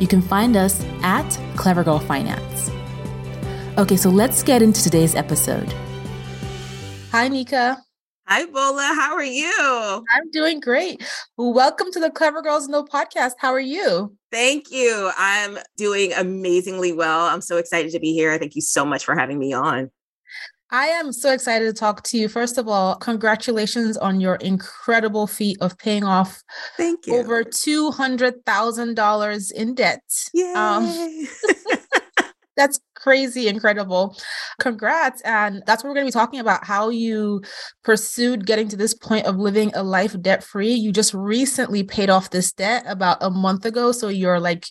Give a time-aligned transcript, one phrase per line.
[0.00, 2.70] you can find us at Clever Girl Finance.
[3.78, 5.72] Okay, so let's get into today's episode.
[7.10, 7.78] Hi, Nika.
[8.26, 8.94] Hi, Bola.
[8.96, 9.52] How are you?
[9.60, 11.04] I'm doing great.
[11.36, 13.32] Welcome to the Clever Girls Know podcast.
[13.38, 14.16] How are you?
[14.32, 15.10] Thank you.
[15.18, 17.26] I'm doing amazingly well.
[17.26, 18.38] I'm so excited to be here.
[18.38, 19.90] Thank you so much for having me on.
[20.74, 22.28] I am so excited to talk to you.
[22.28, 26.42] First of all, congratulations on your incredible feat of paying off
[26.76, 27.14] Thank you.
[27.14, 30.02] over $200,000 in debt.
[30.56, 31.26] Um, Yay.
[31.70, 31.78] Um,
[32.56, 34.16] that's crazy incredible.
[34.58, 35.22] Congrats.
[35.22, 37.42] And that's what we're going to be talking about how you
[37.84, 40.72] pursued getting to this point of living a life debt free.
[40.72, 43.92] You just recently paid off this debt about a month ago.
[43.92, 44.66] So you're like,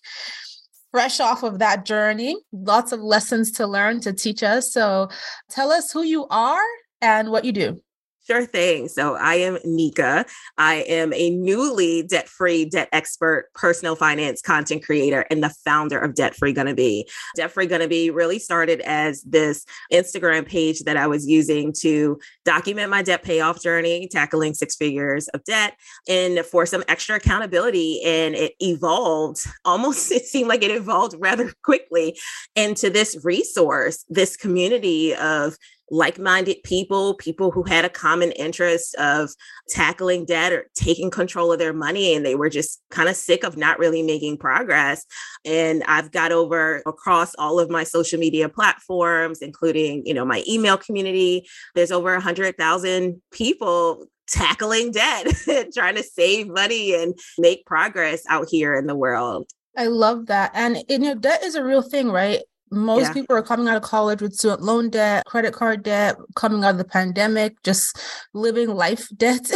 [0.94, 4.72] fresh off of that journey, lots of lessons to learn to teach us.
[4.72, 5.10] So
[5.50, 6.62] tell us who you are
[7.02, 7.82] and what you do.
[8.26, 8.88] Sure thing.
[8.88, 10.26] So I am Nika.
[10.58, 16.00] I am a newly debt free, debt expert, personal finance content creator, and the founder
[16.00, 17.03] of Debt Free Gonnabe.
[17.36, 22.90] Debt Free Gonnabe really started as this Instagram page that I was using to document
[22.90, 25.74] my debt payoff journey, tackling six figures of debt,
[26.08, 28.02] and for some extra accountability.
[28.06, 32.18] And it evolved almost, it seemed like it evolved rather quickly
[32.56, 35.58] into this resource, this community of
[35.92, 39.30] like minded people, people who had a common interest of
[39.70, 42.16] tackling debt or taking control of their money.
[42.16, 45.06] And they were just kind of sick of not really making progress.
[45.46, 50.44] And I've got over across all of my social media platforms, including, you know, my
[50.48, 51.48] email community.
[51.76, 55.28] There's over a hundred thousand people tackling debt,
[55.74, 59.50] trying to save money and make progress out here in the world.
[59.76, 60.52] I love that.
[60.54, 62.42] And you know, debt is a real thing, right?
[62.73, 63.13] Most yeah.
[63.13, 66.72] people are coming out of college with student loan debt, credit card debt, coming out
[66.72, 68.00] of the pandemic, just
[68.34, 69.50] living life debt.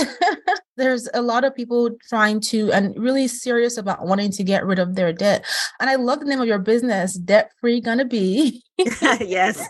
[0.77, 4.77] There's a lot of people trying to and really serious about wanting to get rid
[4.77, 5.45] of their debt.
[5.79, 8.59] And I love the name of your business, Debt Free Gonnabe.
[8.77, 9.67] yes.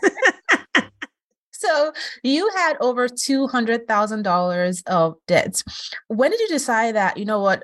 [1.51, 1.93] so
[2.23, 5.63] you had over $200,000 of debt.
[6.07, 7.63] When did you decide that, you know what,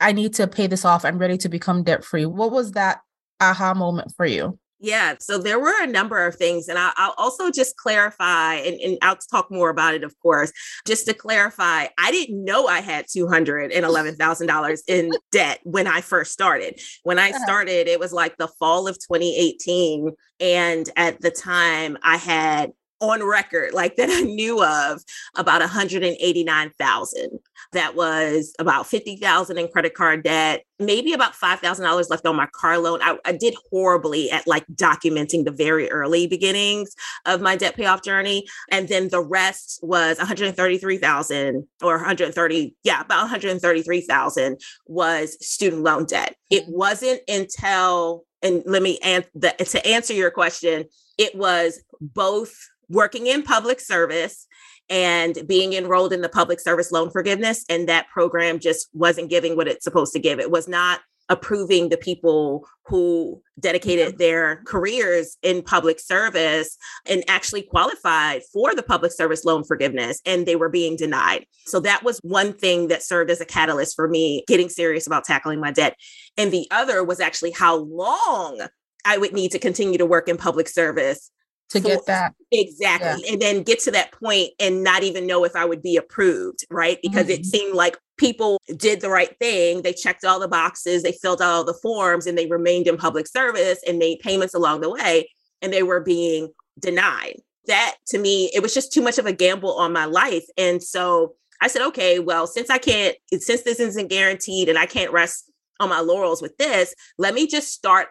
[0.00, 1.04] I need to pay this off.
[1.04, 2.26] I'm ready to become debt free.
[2.26, 3.00] What was that
[3.40, 4.58] aha moment for you?
[4.84, 6.68] Yeah, so there were a number of things.
[6.68, 10.52] And I'll, I'll also just clarify, and, and, I'll talk more about it, of course.
[10.86, 16.78] Just to clarify, I didn't know I had $211,000 in debt when I first started.
[17.02, 20.10] When I started, it was like the fall of 2018.
[20.38, 22.72] And at the time, I had
[23.10, 25.02] on record, like that I knew of,
[25.36, 27.38] about 189,000.
[27.72, 32.78] That was about 50,000 in credit card debt, maybe about $5,000 left on my car
[32.78, 33.00] loan.
[33.02, 36.94] I, I, did horribly at like documenting the very early beginnings
[37.26, 38.46] of my debt payoff journey.
[38.70, 46.36] And then the rest was 133,000 or 130, yeah, about 133,000 was student loan debt.
[46.50, 46.72] It mm-hmm.
[46.76, 49.28] wasn't until, and let me answer
[49.58, 50.84] to answer your question,
[51.18, 52.54] it was both
[52.88, 54.46] working in public service
[54.90, 57.64] and being enrolled in the public service loan forgiveness.
[57.68, 60.38] And that program just wasn't giving what it's supposed to give.
[60.38, 61.00] It was not
[61.30, 66.76] approving the people who dedicated their careers in public service
[67.06, 71.46] and actually qualified for the public service loan forgiveness and they were being denied.
[71.64, 75.24] So that was one thing that served as a catalyst for me getting serious about
[75.24, 75.96] tackling my debt.
[76.36, 78.60] And the other was actually how long
[79.06, 81.30] I would need to continue to work in public service
[81.74, 83.32] to get that exactly yeah.
[83.32, 86.64] and then get to that point and not even know if i would be approved
[86.70, 87.40] right because mm-hmm.
[87.40, 91.42] it seemed like people did the right thing they checked all the boxes they filled
[91.42, 94.90] out all the forms and they remained in public service and made payments along the
[94.90, 95.28] way
[95.62, 97.36] and they were being denied
[97.66, 100.82] that to me it was just too much of a gamble on my life and
[100.82, 105.12] so I said, okay, well, since I can't, since this isn't guaranteed and I can't
[105.12, 105.50] rest
[105.80, 108.08] on my laurels with this, let me just start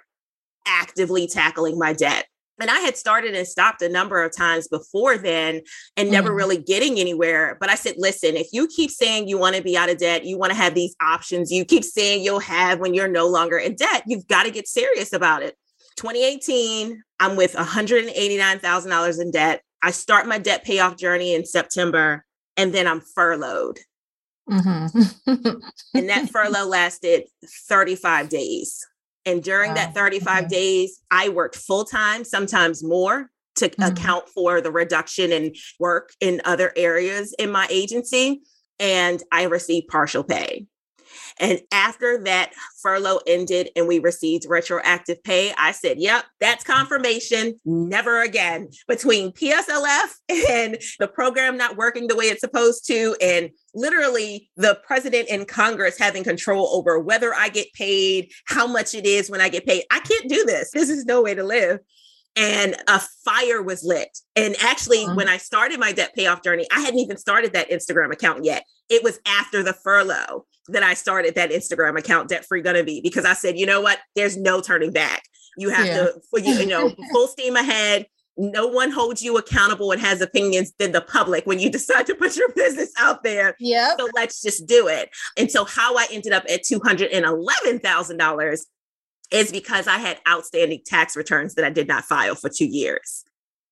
[0.66, 2.26] actively tackling my debt.
[2.60, 5.62] And I had started and stopped a number of times before then
[5.98, 6.36] and never mm.
[6.36, 7.58] really getting anywhere.
[7.60, 10.26] But I said, listen, if you keep saying you want to be out of debt,
[10.26, 13.58] you want to have these options, you keep saying you'll have when you're no longer
[13.58, 15.56] in debt, you've got to get serious about it.
[15.98, 19.62] 2018, I'm with $189,000 in debt.
[19.82, 23.80] I start my debt payoff journey in September and then I'm furloughed.
[24.50, 25.50] Mm-hmm.
[25.94, 27.24] and that furlough lasted
[27.68, 28.86] 35 days.
[29.26, 29.76] And during wow.
[29.76, 30.48] that 35 mm-hmm.
[30.48, 33.84] days, I worked full time, sometimes more, to mm-hmm.
[33.92, 38.42] account for the reduction in work in other areas in my agency.
[38.80, 40.66] And I received partial pay.
[41.40, 47.60] And after that furlough ended and we received retroactive pay, I said, yep, that's confirmation.
[47.66, 48.70] Never again.
[48.88, 50.08] Between PSLF
[50.50, 55.48] and the program not working the way it's supposed to, and literally the president and
[55.48, 59.66] Congress having control over whether I get paid, how much it is when I get
[59.66, 59.84] paid.
[59.92, 60.72] I can't do this.
[60.72, 61.80] This is no way to live
[62.36, 64.18] and a fire was lit.
[64.36, 65.16] And actually, uh-huh.
[65.16, 68.66] when I started my debt payoff journey, I hadn't even started that Instagram account yet.
[68.90, 73.26] It was after the furlough that I started that Instagram account, Debt Free Gonnabe, because
[73.26, 74.00] I said, you know what?
[74.16, 75.24] There's no turning back.
[75.58, 75.98] You have yeah.
[75.98, 78.08] to, for you, you know, full steam ahead.
[78.36, 82.16] No one holds you accountable and has opinions than the public when you decide to
[82.16, 83.56] put your business out there.
[83.60, 83.96] Yeah.
[83.98, 85.10] So let's just do it.
[85.38, 88.66] And so, how I ended up at two hundred and eleven thousand dollars
[89.34, 93.26] is because I had outstanding tax returns that I did not file for two years.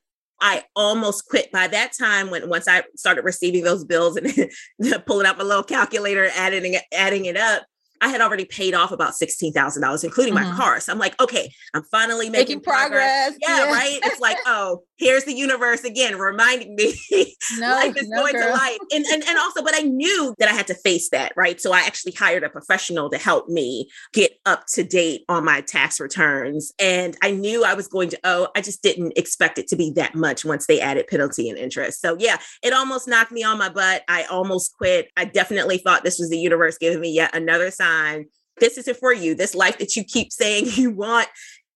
[0.41, 4.27] I almost quit by that time when once I started receiving those bills and
[5.05, 7.63] pulling out my little calculator, adding adding it up.
[8.01, 10.49] I had already paid off about $16,000, including mm-hmm.
[10.49, 10.81] my car.
[10.81, 13.37] So I'm like, okay, I'm finally making, making progress.
[13.37, 13.37] progress.
[13.41, 13.99] Yeah, yeah, right.
[14.03, 16.95] It's like, oh, here's the universe again, reminding me
[17.59, 18.47] no, life is no, going girl.
[18.47, 18.77] to life.
[18.91, 21.59] And, and, and also, but I knew that I had to face that, right?
[21.59, 25.61] So I actually hired a professional to help me get up to date on my
[25.61, 26.71] tax returns.
[26.79, 29.91] And I knew I was going to owe, I just didn't expect it to be
[29.91, 32.01] that much once they added penalty and interest.
[32.01, 34.03] So yeah, it almost knocked me on my butt.
[34.07, 35.09] I almost quit.
[35.17, 38.27] I definitely thought this was the universe giving me yet another sign
[38.59, 39.35] this isn't for you.
[39.35, 41.27] This life that you keep saying you want,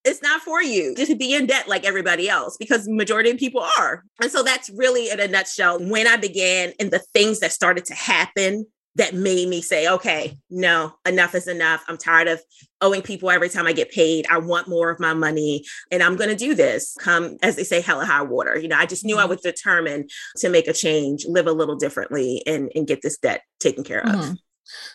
[0.08, 3.66] it's not for you to be in debt like everybody else because majority of people
[3.78, 4.04] are.
[4.22, 7.86] And so that's really in a nutshell when I began and the things that started
[7.86, 8.66] to happen
[8.96, 11.84] that made me say, okay, no, enough is enough.
[11.88, 12.42] I'm tired of
[12.82, 14.26] owing people every time I get paid.
[14.32, 17.64] I want more of my money and I'm going to do this come, as they
[17.64, 18.58] say, hella high water.
[18.58, 19.30] You know, I just knew I mm-hmm.
[19.30, 23.44] was determined to make a change, live a little differently, and, and get this debt
[23.60, 24.16] taken care of.
[24.16, 24.34] Mm-hmm.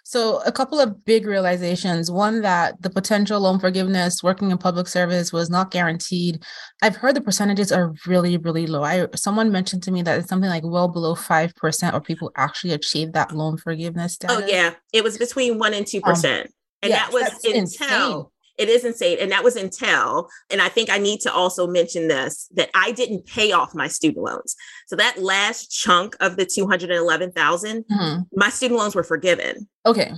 [0.05, 2.11] So, a couple of big realizations.
[2.11, 6.43] One, that the potential loan forgiveness working in public service was not guaranteed.
[6.83, 8.83] I've heard the percentages are really, really low.
[8.83, 12.73] I someone mentioned to me that it's something like well below 5% or people actually
[12.73, 14.45] achieve that loan forgiveness oh, status.
[14.45, 14.75] Oh, yeah.
[14.93, 16.05] It was between 1% and 2%.
[16.05, 16.47] Um,
[16.83, 18.33] and yes, that was until.
[18.63, 19.19] It is insane.
[19.21, 20.29] And that was until.
[20.49, 23.89] And I think I need to also mention this that I didn't pay off my
[23.89, 24.55] student loans.
[24.87, 28.23] So that last chunk of the 211,000, mm-hmm.
[28.33, 29.69] my student loans were forgiven.
[29.85, 30.13] Okay.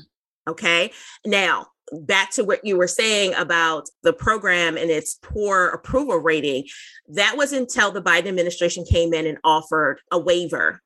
[0.47, 0.93] Okay.
[1.25, 6.67] Now, back to what you were saying about the program and its poor approval rating,
[7.09, 10.83] that was until the Biden administration came in and offered a waiver.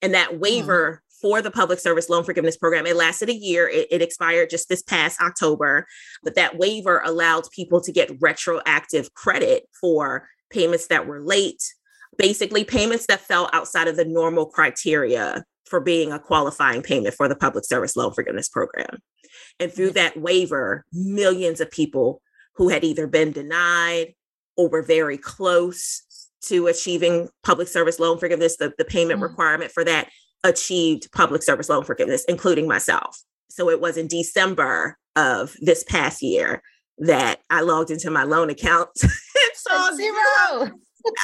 [0.00, 0.40] And that mm-hmm.
[0.40, 2.86] waiver for the public service loan forgiveness program.
[2.86, 3.68] It lasted a year.
[3.68, 5.86] It, it, expired just this past October,
[6.22, 11.62] but that waiver allowed people to get retroactive credit for payments that were late,
[12.18, 17.28] basically payments that fell outside of the normal criteria for being a qualifying payment for
[17.28, 19.00] the public service loan forgiveness program.
[19.58, 22.22] And through that waiver, millions of people
[22.54, 24.14] who had either been denied
[24.56, 26.02] or were very close
[26.44, 29.30] to achieving public service loan forgiveness, the, the payment mm-hmm.
[29.30, 30.08] requirement for that
[30.46, 33.22] achieved public service loan forgiveness, including myself.
[33.48, 36.62] So it was in December of this past year
[36.98, 39.10] that I logged into my loan account and
[39.54, 40.72] saw zero.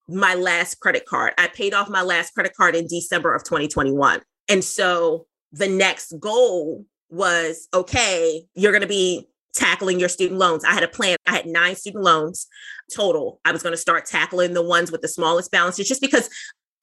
[0.09, 1.33] my last credit card.
[1.39, 4.21] I paid off my last credit card in December of 2021.
[4.49, 10.65] And so the next goal was okay, you're going to be tackling your student loans.
[10.65, 11.17] I had a plan.
[11.27, 12.47] I had nine student loans
[12.95, 13.41] total.
[13.45, 16.29] I was going to start tackling the ones with the smallest balances just because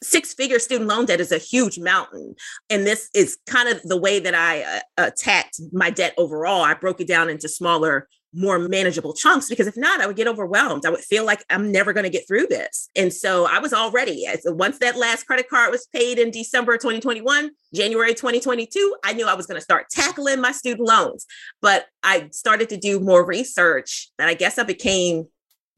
[0.04, 2.36] six figure student loan debt is a huge mountain.
[2.70, 6.64] And this is kind of the way that I uh, attacked my debt overall.
[6.64, 10.28] I broke it down into smaller more manageable chunks because if not, I would get
[10.28, 10.86] overwhelmed.
[10.86, 12.90] I would feel like I'm never going to get through this.
[12.96, 17.52] And so I was already, once that last credit card was paid in December 2021,
[17.74, 21.26] January 2022, I knew I was going to start tackling my student loans.
[21.62, 25.28] But I started to do more research and I guess I became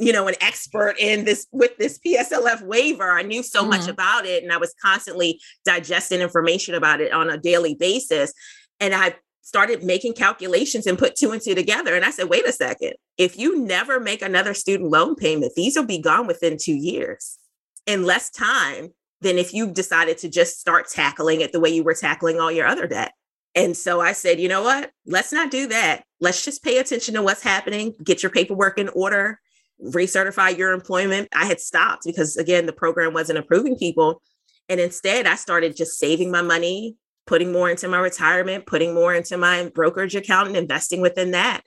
[0.02, 3.12] you know an expert in this with this PSLF waiver.
[3.12, 3.70] I knew so mm-hmm.
[3.72, 8.34] much about it and I was constantly digesting information about it on a daily basis.
[8.80, 9.16] And I
[9.50, 11.96] started making calculations and put two and two together.
[11.96, 15.76] And I said, wait a second, if you never make another student loan payment, these
[15.76, 17.40] will be gone within two years
[17.88, 21.84] in less time than if you decided to just start tackling it the way you
[21.84, 23.12] were tackling all your other debt.
[23.56, 24.92] And so I said, you know what?
[25.08, 26.04] Let's not do that.
[26.22, 29.40] Let's just pay attention to what's happening, get your paperwork in order,
[29.84, 31.28] recertify your employment.
[31.34, 34.22] I had stopped because, again, the program wasn't approving people.
[34.70, 36.98] And instead, I started just saving my money,
[37.30, 41.62] putting more into my retirement, putting more into my brokerage account and investing within that.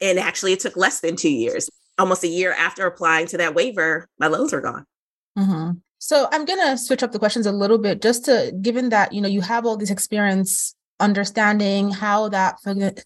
[0.00, 1.68] And actually, it took less than two years.
[1.98, 4.86] Almost a year after applying to that waiver, my loans were gone.
[5.38, 5.72] Mm-hmm.
[5.98, 9.20] So I'm gonna switch up the questions a little bit, just to given that you
[9.20, 12.56] know you have all this experience understanding how that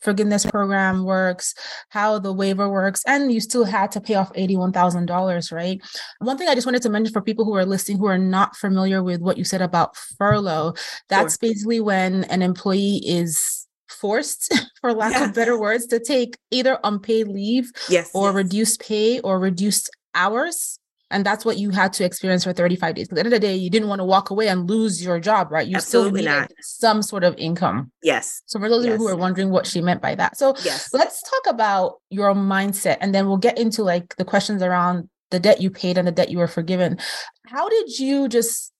[0.03, 1.55] forgiveness program works,
[1.89, 5.81] how the waiver works, and you still had to pay off $81,000, right?
[6.21, 8.57] One thing I just wanted to mention for people who are listening who are not
[8.57, 10.75] familiar with what you said about furlough,
[11.09, 11.49] that's sure.
[11.49, 15.25] basically when an employee is forced, for lack yeah.
[15.25, 18.35] of better words, to take either unpaid leave yes, or yes.
[18.35, 20.79] reduced pay or reduced hours
[21.11, 23.09] and that's what you had to experience for 35 days.
[23.09, 25.21] At the end of the day, you didn't want to walk away and lose your
[25.21, 25.67] job, right?
[25.67, 26.53] You Absolutely still needed not.
[26.61, 27.93] some sort of income.
[28.03, 28.43] Yes.
[28.47, 28.95] So for those yes.
[28.95, 30.37] of you who are wondering what she meant by that.
[30.37, 30.93] So yes.
[30.93, 35.39] let's talk about your mindset and then we'll get into like the questions around the
[35.39, 36.99] debt you paid and the debt you were forgiven.
[37.47, 38.73] How did you just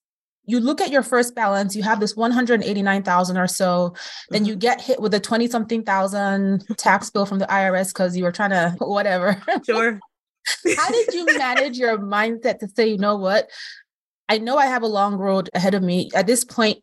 [0.47, 3.93] you look at your first balance, you have this 189,000 or so,
[4.29, 4.59] then you mm-hmm.
[4.59, 8.31] get hit with a 20 something thousand tax bill from the IRS because you were
[8.31, 9.41] trying to whatever.
[9.65, 9.99] Sure.
[10.77, 13.49] How did you manage your mindset to say, you know what?
[14.29, 16.09] I know I have a long road ahead of me.
[16.13, 16.79] At this point,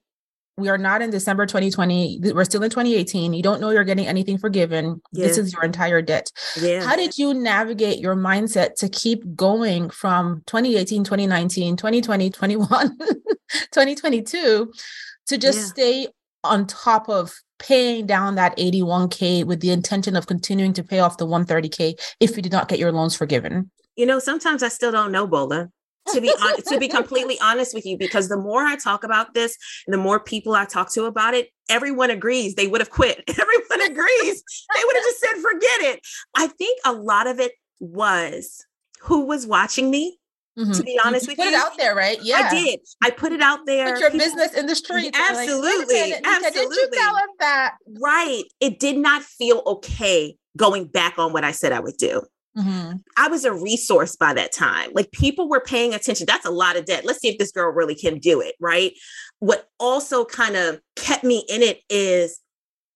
[0.57, 2.21] we are not in December 2020.
[2.33, 3.33] We're still in 2018.
[3.33, 5.03] You don't know you're getting anything forgiven.
[5.13, 5.27] Yeah.
[5.27, 6.31] This is your entire debt.
[6.61, 6.85] Yeah.
[6.85, 14.73] How did you navigate your mindset to keep going from 2018, 2019, 2020, 21, 2022
[15.27, 15.65] to just yeah.
[15.65, 16.09] stay
[16.45, 21.17] on top of paying down that 81K with the intention of continuing to pay off
[21.17, 23.71] the 130K if you did not get your loans forgiven?
[23.97, 25.71] You know, sometimes I still don't know, Bola.
[26.13, 29.33] to be on, to be completely honest with you, because the more I talk about
[29.33, 29.57] this,
[29.87, 33.25] and the more people I talk to about it, everyone agrees they would have quit.
[33.29, 34.43] Everyone agrees
[34.75, 36.01] they would have just said, forget it.
[36.37, 38.67] I think a lot of it was
[39.01, 40.19] who was watching me
[40.59, 40.73] Mm-hmm.
[40.73, 42.19] To be honest you with put you, put it out there, right?
[42.23, 42.81] Yeah, I did.
[43.03, 43.93] I put it out there.
[43.93, 45.13] Put your People, business in the street.
[45.13, 46.77] Absolutely, like, absolutely.
[46.77, 47.75] Did you tell us that?
[48.01, 48.45] Right.
[48.61, 52.23] It did not feel okay going back on what I said I would do.
[52.57, 52.99] Mm-hmm.
[53.17, 54.91] I was a resource by that time.
[54.95, 56.27] Like people were paying attention.
[56.27, 57.05] That's a lot of debt.
[57.05, 58.55] Let's see if this girl really can do it.
[58.61, 58.93] Right.
[59.41, 62.41] What also kind of kept me in it is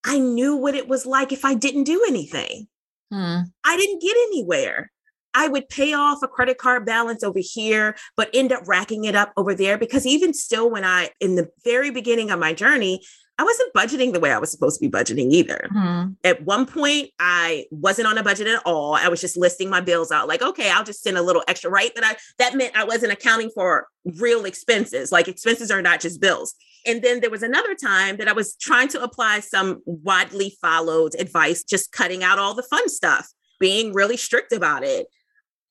[0.04, 2.68] I knew what it was like if I didn't do anything.
[3.12, 3.40] Hmm.
[3.64, 4.92] I didn't get anywhere.
[5.35, 9.14] I would pay off a credit card balance over here, but end up racking it
[9.14, 13.02] up over there because even still, when I, in the very beginning of my journey,
[13.40, 15.68] I wasn't budgeting the way I was supposed to be budgeting either.
[15.73, 16.12] Mm-hmm.
[16.25, 18.94] At one point, I wasn't on a budget at all.
[18.94, 21.70] I was just listing my bills out like, okay, I'll just send a little extra,
[21.70, 21.92] right?
[21.94, 25.12] But I that meant I wasn't accounting for real expenses.
[25.12, 26.56] Like expenses are not just bills.
[26.85, 31.14] And then there was another time that I was trying to apply some widely followed
[31.16, 33.28] advice, just cutting out all the fun stuff,
[33.61, 35.06] being really strict about it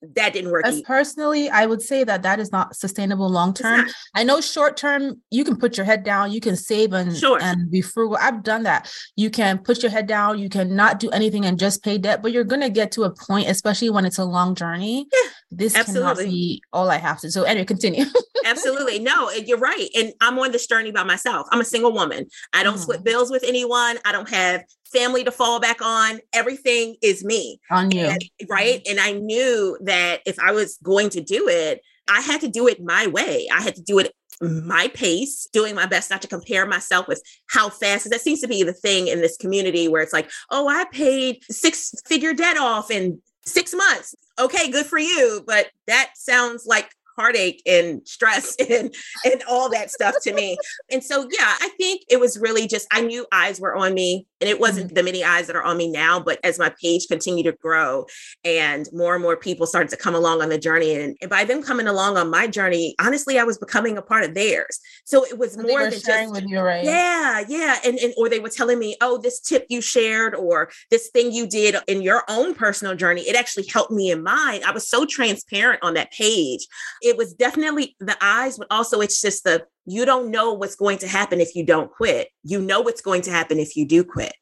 [0.02, 0.66] that didn't work.
[0.66, 3.88] As personally, I would say that that is not sustainable long term.
[4.16, 7.42] I know short term, you can put your head down, you can save and sure.
[7.42, 8.18] and be frugal.
[8.22, 8.92] I've done that.
[9.16, 12.22] You can put your head down, you can not do anything and just pay debt,
[12.22, 15.08] but you're going to get to a point, especially when it's a long journey.
[15.12, 16.02] Yeah, this absolutely.
[16.02, 17.32] cannot be all I have to.
[17.32, 18.06] So anyway, continue.
[18.46, 19.00] absolutely.
[19.00, 19.90] No, you're right.
[19.96, 21.48] And I'm on this journey by myself.
[21.52, 22.28] I'm a single woman.
[22.54, 22.82] I don't mm.
[22.82, 23.98] split bills with anyone.
[24.06, 26.20] I don't have family to fall back on.
[26.34, 27.60] Everything is me.
[27.72, 28.06] On you.
[28.06, 28.82] And, right.
[28.90, 32.68] And I knew that if I was going to do it, I had to do
[32.68, 33.48] it my way.
[33.54, 37.22] I had to do it my pace, doing my best not to compare myself with
[37.50, 38.10] how fast.
[38.10, 41.44] That seems to be the thing in this community where it's like, oh, I paid
[41.50, 44.14] six figure debt off in six months.
[44.40, 45.44] Okay, good for you.
[45.48, 48.94] But that sounds like heartache and stress and
[49.26, 50.58] and all that stuff to me.
[50.92, 54.28] And so yeah, I think it was really just I knew eyes were on me
[54.40, 54.96] and it wasn't mm-hmm.
[54.96, 58.06] the many eyes that are on me now, but as my page continued to grow
[58.44, 61.44] and more and more people started to come along on the journey and, and by
[61.44, 64.80] them coming along on my journey, honestly, I was becoming a part of theirs.
[65.06, 66.84] So it was more than just with you, right?
[66.84, 67.78] Yeah, yeah.
[67.86, 71.32] And and or they were telling me, oh, this tip you shared or this thing
[71.32, 74.62] you did in your own personal journey, it actually helped me in mine.
[74.66, 76.68] I was so transparent on that page
[77.08, 80.98] it was definitely the eyes, but also it's just the you don't know what's going
[81.00, 82.30] to happen if you don't quit.
[82.44, 84.34] You know what's going to happen if you do quit.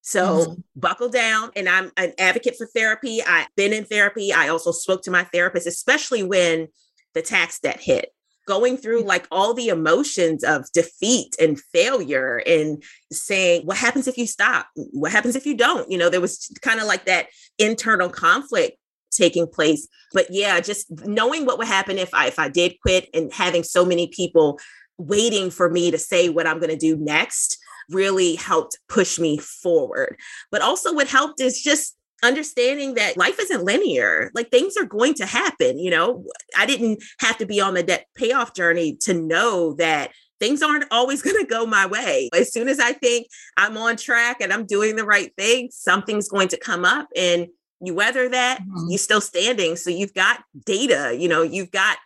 [0.00, 0.60] So mm-hmm.
[0.74, 1.50] buckle down.
[1.54, 3.22] And I'm an advocate for therapy.
[3.22, 4.32] I've been in therapy.
[4.32, 6.68] I also spoke to my therapist, especially when
[7.14, 8.10] the tax debt hit.
[8.46, 14.16] Going through like all the emotions of defeat and failure and saying, what happens if
[14.16, 14.68] you stop?
[14.74, 15.90] What happens if you don't?
[15.90, 17.26] You know, there was kind of like that
[17.58, 18.78] internal conflict
[19.18, 19.86] taking place.
[20.12, 23.62] But yeah, just knowing what would happen if I if I did quit and having
[23.62, 24.58] so many people
[24.96, 27.58] waiting for me to say what I'm going to do next
[27.90, 30.16] really helped push me forward.
[30.50, 34.30] But also what helped is just understanding that life isn't linear.
[34.34, 36.24] Like things are going to happen, you know.
[36.56, 40.10] I didn't have to be on the debt payoff journey to know that
[40.40, 42.28] things aren't always going to go my way.
[42.34, 46.28] As soon as I think I'm on track and I'm doing the right thing, something's
[46.28, 47.48] going to come up and
[47.80, 48.86] you weather that mm-hmm.
[48.88, 51.98] you're still standing so you've got data you know you've got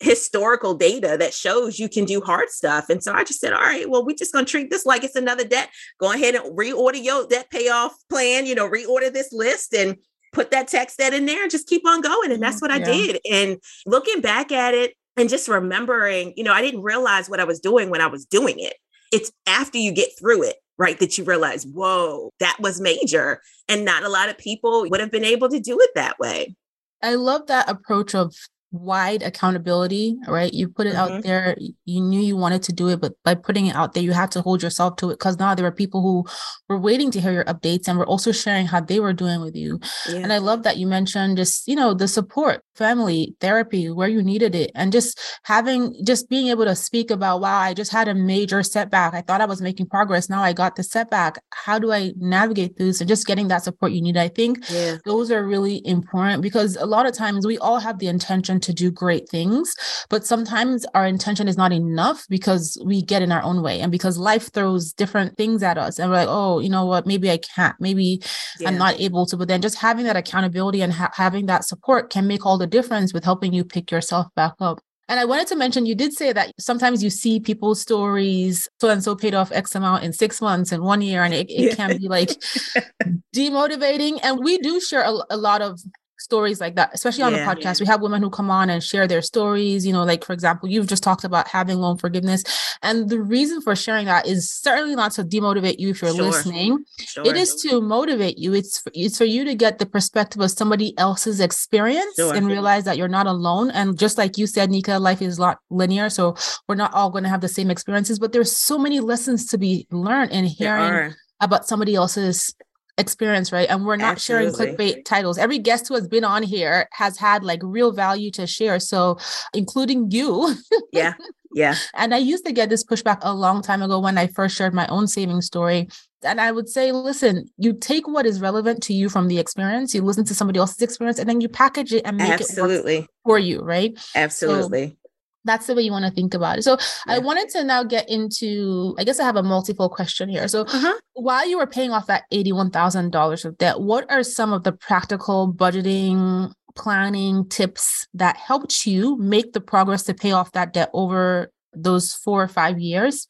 [0.00, 3.60] historical data that shows you can do hard stuff and so i just said all
[3.60, 5.68] right well we're just going to treat this like it's another debt
[5.98, 9.96] go ahead and reorder your debt payoff plan you know reorder this list and
[10.32, 12.76] put that text debt in there and just keep on going and that's what yeah.
[12.76, 17.28] i did and looking back at it and just remembering you know i didn't realize
[17.28, 18.74] what i was doing when i was doing it
[19.12, 20.98] it's after you get through it right?
[20.98, 23.42] That you realize, whoa, that was major.
[23.68, 26.56] And not a lot of people would have been able to do it that way.
[27.02, 28.34] I love that approach of
[28.72, 30.52] wide accountability, right?
[30.52, 31.14] You put it mm-hmm.
[31.14, 34.02] out there, you knew you wanted to do it, but by putting it out there,
[34.02, 36.24] you have to hold yourself to it because now there were people who
[36.68, 39.56] were waiting to hear your updates and were also sharing how they were doing with
[39.56, 39.80] you.
[40.08, 40.18] Yeah.
[40.18, 44.22] And I love that you mentioned just, you know, the support, family, therapy, where you
[44.22, 48.08] needed it, and just having, just being able to speak about, wow, I just had
[48.08, 49.14] a major setback.
[49.14, 50.30] I thought I was making progress.
[50.30, 51.42] Now I got the setback.
[51.52, 53.00] How do I navigate this?
[53.00, 54.16] And just getting that support you need.
[54.16, 54.98] I think yeah.
[55.04, 58.72] those are really important because a lot of times we all have the intention to
[58.72, 59.74] do great things,
[60.08, 63.90] but sometimes our intention is not enough because we get in our own way and
[63.90, 65.98] because life throws different things at us.
[65.98, 67.06] And we're like, oh, you know what?
[67.06, 67.76] Maybe I can't.
[67.80, 68.22] Maybe
[68.58, 68.68] yeah.
[68.68, 69.36] I'm not able to.
[69.36, 72.66] But then just having that accountability and ha- having that support can make all the
[72.66, 74.80] difference with helping you pick yourself back up.
[75.10, 78.90] And I wanted to mention, you did say that sometimes you see people's stories, so
[78.90, 81.60] and so paid off X amount in six months and one year, and it, it
[81.70, 81.74] yeah.
[81.74, 82.28] can be like
[83.34, 84.20] demotivating.
[84.22, 85.80] And we do share a, a lot of
[86.20, 87.80] stories like that, especially on yeah, the podcast.
[87.80, 87.84] Yeah.
[87.84, 89.86] We have women who come on and share their stories.
[89.86, 92.44] You know, like for example, you've just talked about having loan forgiveness.
[92.82, 96.24] And the reason for sharing that is certainly not to demotivate you if you're sure.
[96.24, 96.84] listening.
[96.98, 97.26] Sure.
[97.26, 98.54] It is to motivate you.
[98.54, 102.34] It's for, it's for you to get the perspective of somebody else's experience sure.
[102.34, 103.70] and realize that you're not alone.
[103.70, 106.10] And just like you said, Nika, life is not linear.
[106.10, 106.36] So
[106.68, 109.58] we're not all going to have the same experiences, but there's so many lessons to
[109.58, 112.54] be learned in hearing about somebody else's
[112.98, 113.68] experience, right?
[113.68, 114.52] And we're not Absolutely.
[114.52, 115.38] sharing clickbait titles.
[115.38, 118.80] Every guest who has been on here has had like real value to share.
[118.80, 119.18] So,
[119.54, 120.54] including you.
[120.92, 121.14] yeah.
[121.52, 121.74] Yeah.
[121.94, 124.74] And I used to get this pushback a long time ago when I first shared
[124.74, 125.88] my own saving story.
[126.22, 129.94] And I would say, listen, you take what is relevant to you from the experience,
[129.94, 132.98] you listen to somebody else's experience, and then you package it and make it Absolutely.
[132.98, 133.98] it for you, right?
[134.14, 134.88] Absolutely.
[134.88, 134.96] So,
[135.44, 136.62] that's the way you want to think about it.
[136.62, 136.76] So
[137.06, 137.14] yeah.
[137.14, 140.48] I wanted to now get into, I guess I have a multiple question here.
[140.48, 140.98] So uh-huh.
[141.14, 145.52] while you were paying off that $81,000 of debt, what are some of the practical
[145.52, 151.50] budgeting, planning tips that helped you make the progress to pay off that debt over
[151.72, 153.26] those four or five years?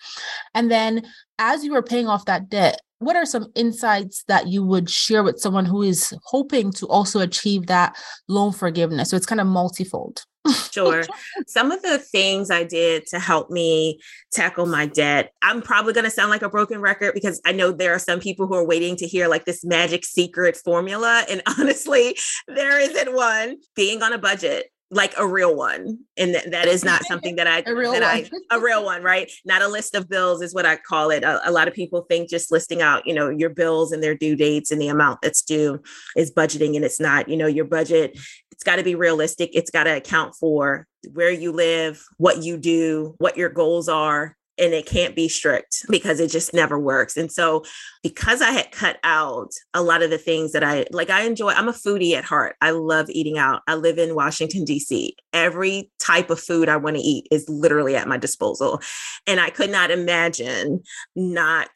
[0.54, 1.02] And then
[1.38, 5.22] as you were paying off that debt, what are some insights that you would share
[5.22, 7.96] with someone who is hoping to also achieve that
[8.28, 9.08] loan forgiveness?
[9.10, 10.24] So it's kind of multifold.
[10.70, 11.04] Sure.
[11.46, 14.00] Some of the things I did to help me
[14.32, 17.72] tackle my debt, I'm probably going to sound like a broken record because I know
[17.72, 21.24] there are some people who are waiting to hear like this magic secret formula.
[21.28, 22.16] And honestly,
[22.48, 23.56] there isn't one.
[23.74, 27.46] Being on a budget, like a real one and th- that is not something that
[27.46, 28.40] i a real that one.
[28.50, 31.22] i a real one right not a list of bills is what i call it
[31.22, 34.16] a, a, lot of people think just listing out you know your bills and their
[34.16, 35.80] due dates and the amount that's due
[36.16, 38.18] is budgeting and it's not you know your budget
[38.60, 42.58] it's got to be realistic it's got to account for where you live what you
[42.58, 47.16] do what your goals are and it can't be strict because it just never works.
[47.16, 47.64] And so,
[48.02, 51.52] because I had cut out a lot of the things that I like, I enjoy,
[51.52, 52.56] I'm a foodie at heart.
[52.60, 53.62] I love eating out.
[53.66, 55.16] I live in Washington, D.C.
[55.32, 58.80] Every type of food I want to eat is literally at my disposal.
[59.26, 60.82] And I could not imagine
[61.16, 61.70] not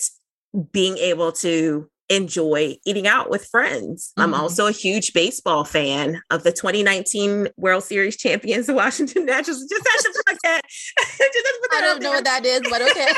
[0.70, 4.12] being able to enjoy eating out with friends.
[4.18, 4.22] Mm-hmm.
[4.22, 9.64] I'm also a huge baseball fan of the 2019 World Series champions, the Washington Nationals.
[9.68, 10.60] Just had to put that.
[11.72, 13.08] I don't know what that is, but okay.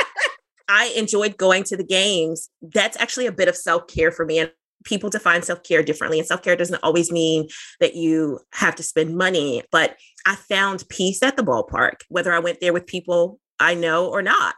[0.68, 2.48] I enjoyed going to the games.
[2.62, 4.38] That's actually a bit of self care for me.
[4.38, 4.52] And
[4.84, 6.18] people define self care differently.
[6.18, 7.48] And self care doesn't always mean
[7.80, 12.38] that you have to spend money, but I found peace at the ballpark, whether I
[12.38, 14.54] went there with people I know or not.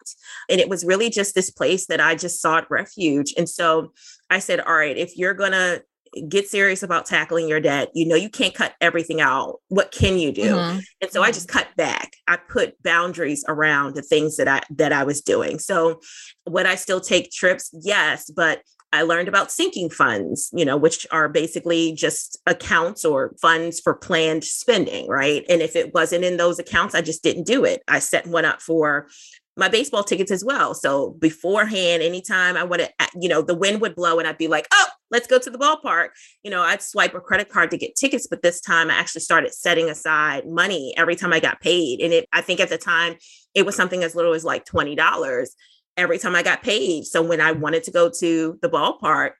[0.49, 3.35] And it was really just this place that I just sought refuge.
[3.37, 3.93] And so
[4.31, 5.83] I said, all right, if you're going to
[6.29, 9.61] get serious about tackling your debt, you know, you can't cut everything out.
[9.69, 10.55] What can you do?
[10.55, 10.79] Mm-hmm.
[11.01, 12.13] And so I just cut back.
[12.29, 15.59] I put boundaries around the things that I that I was doing.
[15.59, 16.01] So
[16.47, 17.71] would I still take trips?
[17.73, 18.63] Yes, but
[18.95, 23.93] I learned about sinking funds, you know, which are basically just accounts or funds for
[23.93, 25.45] planned spending, right?
[25.49, 27.83] And if it wasn't in those accounts, I just didn't do it.
[27.89, 29.09] I set one up for
[29.57, 30.75] my baseball tickets as well.
[30.75, 34.49] So beforehand, anytime I would, uh, you know, the wind would blow and I'd be
[34.49, 36.11] like, oh, let's go to the ballpark.
[36.45, 39.23] You know, I'd swipe a credit card to get tickets, but this time I actually
[39.23, 42.01] started setting aside money every time I got paid.
[42.01, 43.17] And it, I think at the time
[43.55, 45.49] it was something as little as like $20
[45.97, 47.05] every time I got paid.
[47.05, 49.33] So when I wanted to go to the ballpark,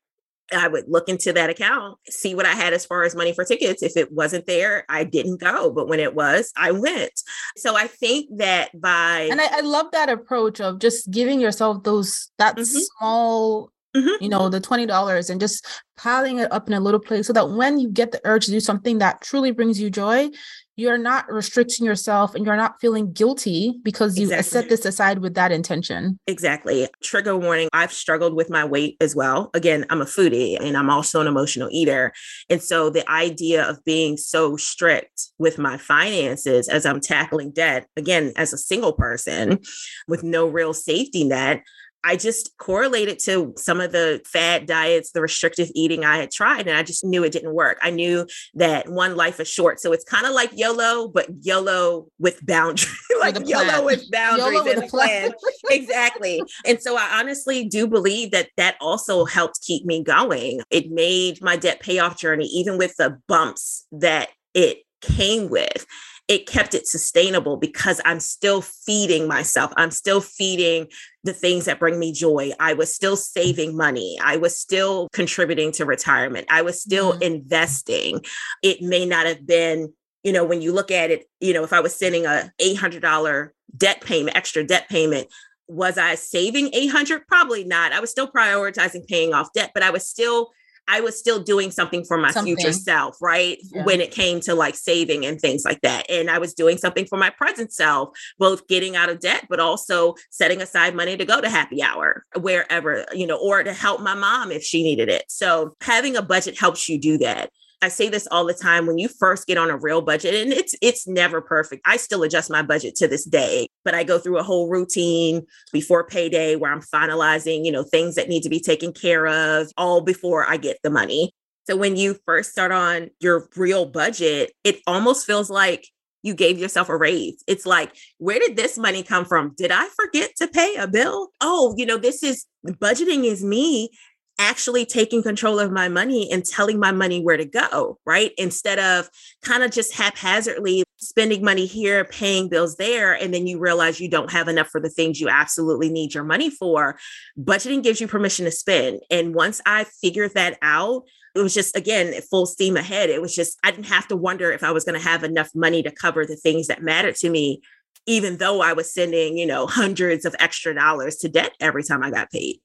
[0.53, 3.45] I would look into that account, see what I had as far as money for
[3.45, 3.83] tickets.
[3.83, 5.71] If it wasn't there, I didn't go.
[5.71, 7.13] But when it was, I went.
[7.57, 11.83] So I think that by and I, I love that approach of just giving yourself
[11.83, 12.65] those that mm-hmm.
[12.65, 14.25] small Mm-hmm.
[14.25, 15.65] you know, the $20 and just
[15.97, 18.51] piling it up in a little place so that when you get the urge to
[18.51, 20.31] do something that truly brings you joy,
[20.77, 24.51] you're not restricting yourself and you're not feeling guilty because you exactly.
[24.51, 26.19] set this aside with that intention.
[26.27, 26.89] Exactly.
[27.03, 29.51] Trigger warning I've struggled with my weight as well.
[29.55, 32.13] Again, I'm a foodie and I'm also an emotional eater.
[32.51, 37.87] And so the idea of being so strict with my finances as I'm tackling debt,
[37.97, 39.61] again, as a single person
[40.09, 41.63] with no real safety net,
[42.05, 46.69] I just correlated to some of the fad diets, the restrictive eating I had tried,
[46.69, 47.79] and I just knew it didn't work.
[47.83, 49.81] I knew that one life is short.
[49.81, 54.53] So it's kind of like YOLO, but YOLO with boundaries, like with YOLO with boundaries
[54.53, 55.33] YOLO and a plan.
[55.71, 56.43] exactly.
[56.67, 60.61] And so I honestly do believe that that also helped keep me going.
[60.71, 65.87] It made my debt payoff journey, even with the bumps that it came with
[66.27, 69.73] it kept it sustainable because I'm still feeding myself.
[69.77, 70.89] I'm still feeding
[71.23, 72.53] the things that bring me joy.
[72.59, 74.19] I was still saving money.
[74.23, 76.47] I was still contributing to retirement.
[76.51, 77.23] I was still mm-hmm.
[77.23, 78.25] investing.
[78.63, 81.75] It may not have been, you know, when you look at it, you know, if
[81.75, 85.29] I was sending a $800 debt payment, extra debt payment,
[85.69, 87.27] was I saving 800?
[87.27, 87.93] Probably not.
[87.93, 90.51] I was still prioritizing paying off debt, but I was still
[90.89, 92.57] I was still doing something for my something.
[92.57, 93.59] future self, right?
[93.73, 93.85] Yeah.
[93.85, 96.11] When it came to like saving and things like that.
[96.11, 99.61] And I was doing something for my present self, both getting out of debt, but
[99.61, 104.01] also setting aside money to go to happy hour wherever, you know, or to help
[104.01, 105.25] my mom if she needed it.
[105.29, 107.51] So having a budget helps you do that.
[107.85, 110.53] I say this all the time when you first get on a real budget and
[110.55, 111.83] it's it's never perfect.
[111.85, 115.43] I still adjust my budget to this day, but I go through a whole routine
[115.71, 119.71] before payday where I'm finalizing, you know, things that need to be taken care of
[119.77, 121.33] all before I get the money.
[121.67, 125.87] So when you first start on your real budget, it almost feels like
[126.23, 127.45] you gave yourself a raise.
[127.47, 129.55] It's like, where did this money come from?
[129.59, 131.29] Did I forget to pay a bill?
[131.43, 133.91] Oh, you know, this is budgeting is me
[134.39, 138.33] actually taking control of my money and telling my money where to go, right?
[138.37, 139.09] Instead of
[139.43, 144.11] kind of just haphazardly spending money here, paying bills there, and then you realize you
[144.11, 146.99] don't have enough for the things you absolutely need your money for.
[147.39, 149.01] Budgeting gives you permission to spend.
[149.11, 153.11] And once I figured that out, it was just again full steam ahead.
[153.11, 155.51] It was just I didn't have to wonder if I was going to have enough
[155.55, 157.61] money to cover the things that mattered to me
[158.07, 162.03] even though I was sending, you know, hundreds of extra dollars to debt every time
[162.03, 162.61] I got paid.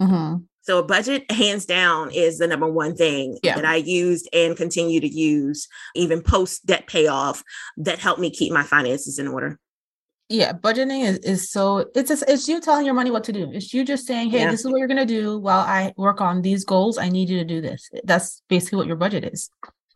[0.00, 0.44] Mm-hmm.
[0.70, 3.56] So a budget, hands down, is the number one thing yeah.
[3.56, 7.42] that I used and continue to use, even post debt payoff,
[7.78, 9.58] that helped me keep my finances in order.
[10.28, 13.50] Yeah, budgeting is, is so it's just, it's you telling your money what to do.
[13.52, 14.50] It's you just saying, hey, yeah.
[14.52, 16.98] this is what you're gonna do while I work on these goals.
[16.98, 17.90] I need you to do this.
[18.04, 19.50] That's basically what your budget is.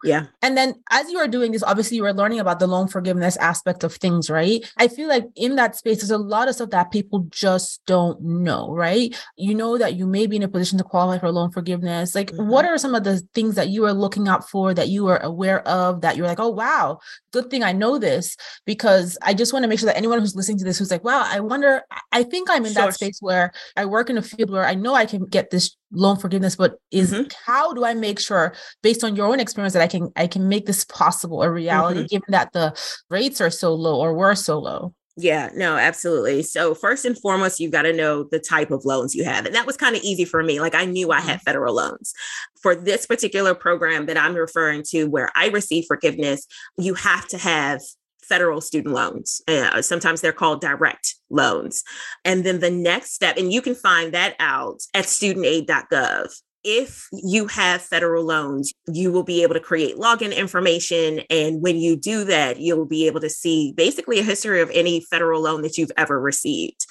[0.05, 0.27] Yeah.
[0.43, 3.37] And then as you are doing this, obviously you are learning about the loan forgiveness
[3.39, 4.65] aspect of things, right?
[4.77, 8.21] I feel like in that space, there's a lot of stuff that people just don't
[8.23, 9.17] know, right?
[9.37, 12.15] You know that you may be in a position to qualify for loan forgiveness.
[12.15, 12.49] Like, mm-hmm.
[12.49, 15.19] what are some of the things that you are looking out for that you are
[15.23, 16.99] aware of that you're like, oh, wow,
[17.33, 18.37] good thing I know this?
[18.67, 21.05] Because I just want to make sure that anyone who's listening to this who's like,
[21.05, 22.83] wow, I wonder, I think I'm in sure.
[22.83, 25.77] that space where I work in a field where I know I can get this
[25.93, 27.29] loan forgiveness but is mm-hmm.
[27.47, 30.49] how do i make sure based on your own experience that i can i can
[30.49, 32.07] make this possible a reality mm-hmm.
[32.07, 32.75] given that the
[33.11, 36.43] rates are so low or were so low yeah, no, absolutely.
[36.43, 39.47] So, first and foremost, you've got to know the type of loans you have.
[39.47, 40.59] And that was kind of easy for me.
[40.59, 41.45] Like, I knew I had mm-hmm.
[41.45, 42.13] federal loans.
[42.61, 46.47] For this particular program that I'm referring to, where I receive forgiveness,
[46.79, 47.81] you have to have
[48.25, 49.41] federal student loans.
[49.47, 51.83] Uh, sometimes they're called direct loans.
[52.25, 56.35] And then the next step, and you can find that out at studentaid.gov.
[56.67, 61.21] If you have federal loans, you will be able to create login information.
[61.29, 65.03] And when you do that, you'll be able to see basically a history of any
[65.03, 66.87] federal loan that you've ever received.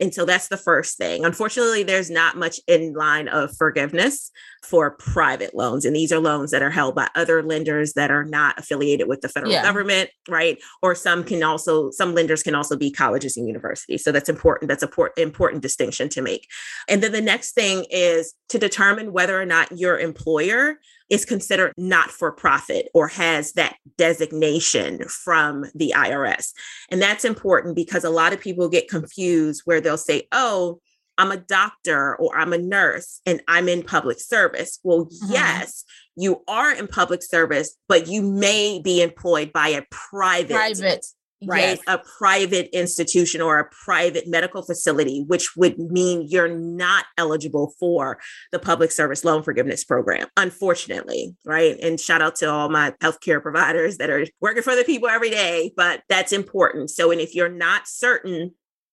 [0.00, 1.24] And so that's the first thing.
[1.24, 4.30] Unfortunately, there's not much in line of forgiveness
[4.64, 5.84] for private loans.
[5.84, 9.20] And these are loans that are held by other lenders that are not affiliated with
[9.20, 9.62] the federal yeah.
[9.62, 10.58] government, right?
[10.82, 14.04] Or some can also, some lenders can also be colleges and universities.
[14.04, 14.68] So that's important.
[14.68, 16.46] That's a por- important distinction to make.
[16.88, 20.78] And then the next thing is to determine whether or not your employer
[21.10, 26.52] is considered not for profit or has that designation from the IRS.
[26.90, 30.80] And that's important because a lot of people get confused where they'll say, oh,
[31.16, 34.78] I'm a doctor or I'm a nurse and I'm in public service.
[34.84, 35.32] Well, mm-hmm.
[35.32, 41.06] yes, you are in public service, but you may be employed by a private, private
[41.46, 41.78] right?
[41.78, 41.80] Yes.
[41.86, 48.18] A private institution or a private medical facility, which would mean you're not eligible for
[48.52, 51.76] the public service loan forgiveness program, unfortunately, right?
[51.80, 55.30] And shout out to all my healthcare providers that are working for the people every
[55.30, 56.90] day, but that's important.
[56.90, 58.52] So, and if you're not certain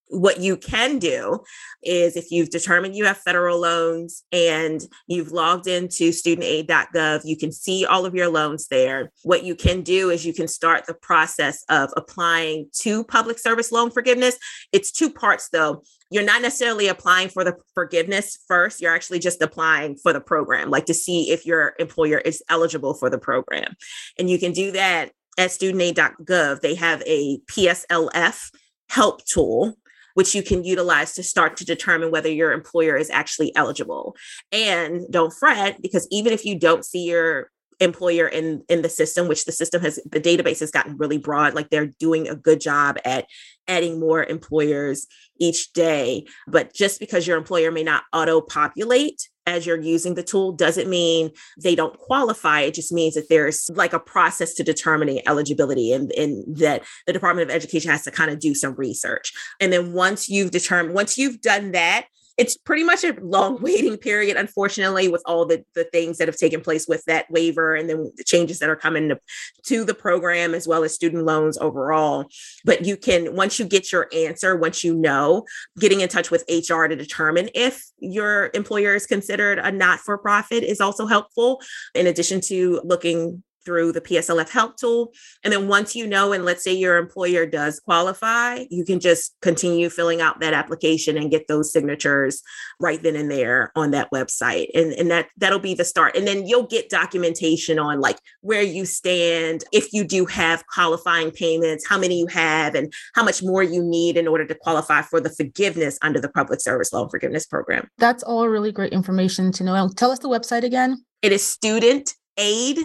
[0.10, 1.44] what you can do
[1.84, 7.52] is if you've determined you have federal loans and you've logged into studentaid.gov, you can
[7.52, 9.12] see all of your loans there.
[9.24, 13.72] What you can do is you can start the process of applying to public service
[13.72, 14.38] loan forgiveness.
[14.72, 15.84] It's two parts though.
[16.12, 20.70] You're not necessarily applying for the forgiveness first, you're actually just applying for the program,
[20.70, 23.76] like to see if your employer is eligible for the program.
[24.20, 26.62] And you can do that at studentaid.gov.
[26.62, 28.52] They have a PSLF
[28.88, 29.76] help tool
[30.15, 34.15] which you can utilize to start to determine whether your employer is actually eligible.
[34.51, 37.51] And don't fret, because even if you don't see your
[37.82, 41.54] employer in in the system which the system has the database has gotten really broad
[41.54, 43.25] like they're doing a good job at
[43.67, 45.08] adding more employers
[45.41, 50.23] each day but just because your employer may not auto populate as you're using the
[50.23, 51.31] tool doesn't mean
[51.62, 52.62] they don't qualify.
[52.62, 57.13] It just means that there's like a process to determining eligibility and, and that the
[57.13, 59.34] Department of Education has to kind of do some research.
[59.60, 63.98] And then once you've determined, once you've done that, it's pretty much a long waiting
[63.98, 67.89] period, unfortunately, with all the, the things that have taken place with that waiver and
[67.89, 69.19] then the changes that are coming to,
[69.63, 72.26] to the program as well as student loans overall.
[72.63, 75.45] But you can, once you get your answer, once you know,
[75.80, 80.17] getting in touch with HR to determine if your employer is considered a not for
[80.17, 81.62] profit is also helpful,
[81.93, 85.12] in addition to looking through the PSLF help tool.
[85.43, 89.36] And then once you know, and let's say your employer does qualify, you can just
[89.41, 92.41] continue filling out that application and get those signatures
[92.80, 94.67] right then and there on that website.
[94.73, 96.15] And, and that that'll be the start.
[96.15, 101.32] And then you'll get documentation on like where you stand, if you do have qualifying
[101.32, 105.01] payments, how many you have, and how much more you need in order to qualify
[105.01, 107.88] for the forgiveness under the public service loan forgiveness program.
[107.97, 109.89] That's all really great information to know.
[109.95, 111.04] Tell us the website again.
[111.21, 112.80] It is student aid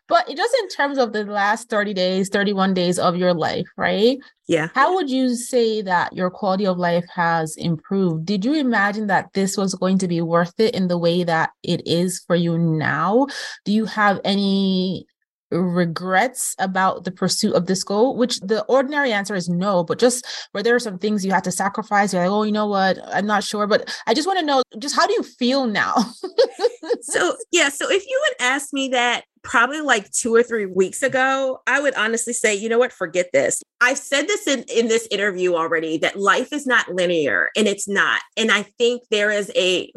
[0.07, 4.17] But just in terms of the last 30 days, 31 days of your life, right?
[4.47, 4.69] Yeah.
[4.73, 8.25] How would you say that your quality of life has improved?
[8.25, 11.51] Did you imagine that this was going to be worth it in the way that
[11.63, 13.27] it is for you now?
[13.65, 15.05] Do you have any
[15.51, 18.15] regrets about the pursuit of this goal?
[18.15, 21.43] Which the ordinary answer is no, but just where there are some things you had
[21.45, 22.97] to sacrifice, you're like, oh, you know what?
[23.07, 23.67] I'm not sure.
[23.67, 25.95] But I just want to know just how do you feel now?
[27.01, 27.69] so, yeah.
[27.69, 31.79] So if you would ask me that probably like two or three weeks ago, I
[31.79, 33.63] would honestly say, you know what, forget this.
[33.79, 37.87] I've said this in, in this interview already that life is not linear and it's
[37.87, 38.21] not.
[38.35, 39.91] And I think there is a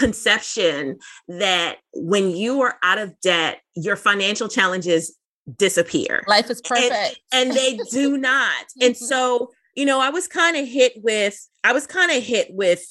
[0.00, 5.16] misconception that when you are out of debt, your financial challenges
[5.56, 6.24] disappear.
[6.26, 7.20] Life is perfect.
[7.32, 8.66] And, and they do not.
[8.80, 9.04] and mm-hmm.
[9.04, 12.84] so, you know, I was kind of hit with, I was kind of hit with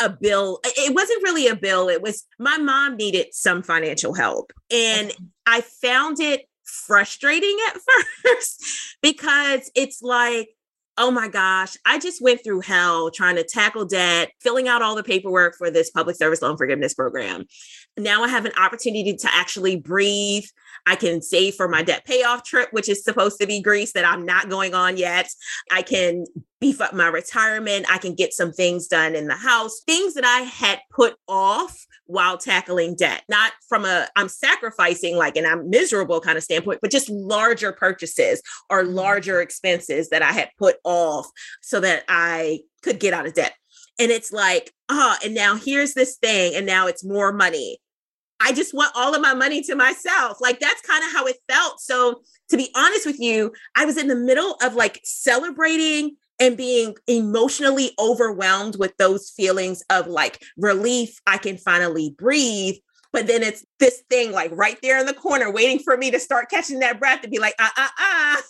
[0.00, 0.60] a bill.
[0.64, 1.88] It wasn't really a bill.
[1.88, 4.52] It was my mom needed some financial help.
[4.70, 5.12] And
[5.46, 7.78] I found it frustrating at
[8.24, 8.64] first
[9.02, 10.48] because it's like,
[11.02, 14.94] oh my gosh, I just went through hell trying to tackle debt, filling out all
[14.94, 17.44] the paperwork for this public service loan forgiveness program.
[17.96, 20.44] Now I have an opportunity to actually breathe.
[20.86, 24.04] I can save for my debt payoff trip, which is supposed to be Greece that
[24.04, 25.28] I'm not going on yet.
[25.70, 26.24] I can
[26.60, 27.86] beef up my retirement.
[27.90, 31.86] I can get some things done in the house, things that I had put off
[32.06, 36.80] while tackling debt, not from a I'm sacrificing like and I'm miserable kind of standpoint,
[36.80, 38.94] but just larger purchases or mm-hmm.
[38.94, 41.26] larger expenses that I had put off
[41.62, 43.54] so that I could get out of debt.
[43.98, 47.78] And it's like, oh, and now here's this thing, and now it's more money.
[48.42, 50.38] I just want all of my money to myself.
[50.40, 51.80] Like that's kind of how it felt.
[51.80, 56.56] So, to be honest with you, I was in the middle of like celebrating and
[56.56, 61.20] being emotionally overwhelmed with those feelings of like relief.
[61.26, 62.74] I can finally breathe.
[63.12, 66.18] But then it's this thing like right there in the corner, waiting for me to
[66.18, 68.42] start catching that breath to be like, ah, ah, ah,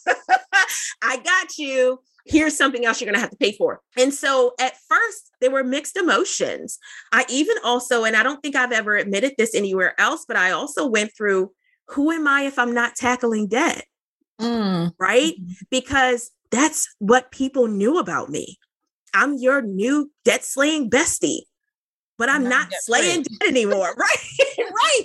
[1.03, 3.81] I got you here's something else you're going to have to pay for.
[3.99, 6.79] And so at first, there were mixed emotions.
[7.13, 10.53] I even also, and I don't think I've ever admitted this anywhere else, but I
[10.53, 11.51] also went through
[11.89, 13.85] who am I if I'm not tackling debt?
[14.41, 14.93] Mm.
[14.99, 15.35] Right?
[15.35, 15.53] Mm-hmm.
[15.71, 18.59] Because that's what people knew about me.
[19.15, 21.43] I'm your new debt slaying bestie,
[22.19, 23.95] but I'm not, not slaying debt anymore.
[23.99, 24.17] Right?
[24.59, 25.01] right.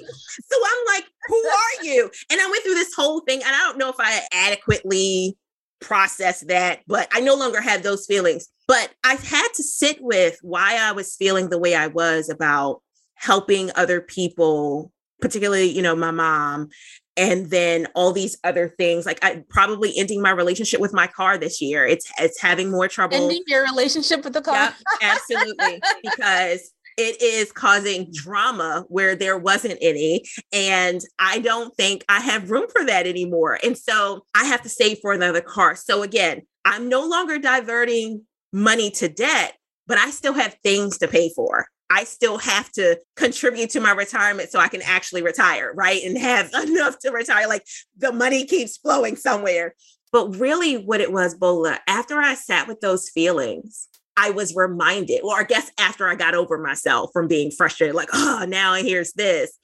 [0.46, 2.10] So I'm like, who are you?
[2.32, 5.38] And I went through this whole thing, and I don't know if I adequately
[5.80, 8.48] process that, but I no longer have those feelings.
[8.68, 12.82] But I've had to sit with why I was feeling the way I was about
[13.16, 16.70] helping other people, particularly, you know, my mom,
[17.16, 19.06] and then all these other things.
[19.06, 21.86] Like I probably ending my relationship with my car this year.
[21.86, 23.16] It's it's having more trouble.
[23.16, 24.56] Ending your relationship with the car.
[24.56, 25.82] Yep, absolutely.
[26.04, 30.26] because it is causing drama where there wasn't any.
[30.52, 33.60] And I don't think I have room for that anymore.
[33.64, 35.76] And so I have to save for another car.
[35.76, 39.54] So again, I'm no longer diverting money to debt,
[39.86, 41.68] but I still have things to pay for.
[41.90, 46.04] I still have to contribute to my retirement so I can actually retire, right?
[46.04, 47.48] And have enough to retire.
[47.48, 47.64] Like
[47.96, 49.76] the money keeps flowing somewhere.
[50.12, 55.22] But really, what it was, Bola, after I sat with those feelings, I was reminded,
[55.24, 59.14] well, I guess after I got over myself from being frustrated, like, oh, now here's
[59.14, 59.58] this.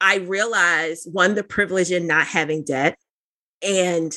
[0.00, 2.96] I realized one, the privilege in not having debt,
[3.62, 4.14] and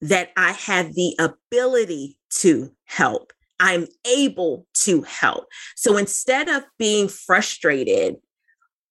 [0.00, 3.32] that I have the ability to help.
[3.60, 5.46] I'm able to help.
[5.76, 8.16] So instead of being frustrated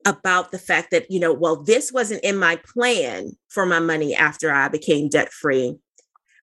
[0.05, 4.13] about the fact that, you know, well, this wasn't in my plan for my money
[4.13, 5.77] after I became debt free,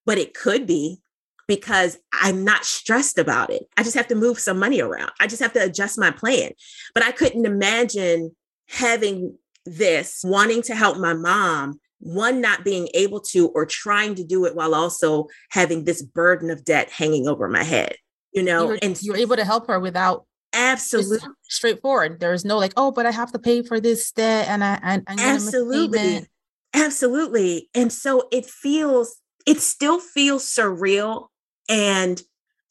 [0.07, 1.03] but it could be
[1.47, 3.65] because I'm not stressed about it.
[3.77, 5.11] I just have to move some money around.
[5.21, 6.53] I just have to adjust my plan.
[6.95, 8.35] But I couldn't imagine
[8.69, 14.25] having this, wanting to help my mom, one not being able to or trying to
[14.25, 17.97] do it while also having this burden of debt hanging over my head,
[18.33, 22.21] you know, you're, and you're able to help her without absolutely straightforward.
[22.21, 25.03] There's no like, oh, but I have to pay for this debt and I, I
[25.07, 26.27] I'm absolutely,
[26.75, 27.71] absolutely.
[27.75, 31.29] And so it feels, it still feels surreal
[31.69, 32.21] and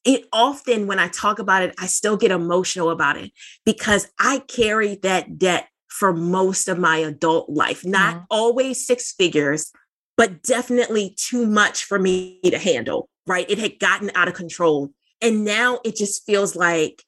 [0.03, 3.31] it often, when I talk about it, I still get emotional about it
[3.65, 8.23] because I carried that debt for most of my adult life, not mm-hmm.
[8.29, 9.71] always six figures,
[10.17, 13.49] but definitely too much for me to handle, right?
[13.49, 14.91] It had gotten out of control.
[15.21, 17.03] And now it just feels like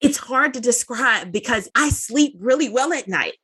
[0.00, 3.34] it's hard to describe because I sleep really well at night.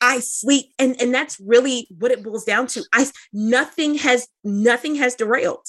[0.00, 2.82] I sleep and and that's really what it boils down to.
[2.92, 5.66] I nothing has nothing has derailed.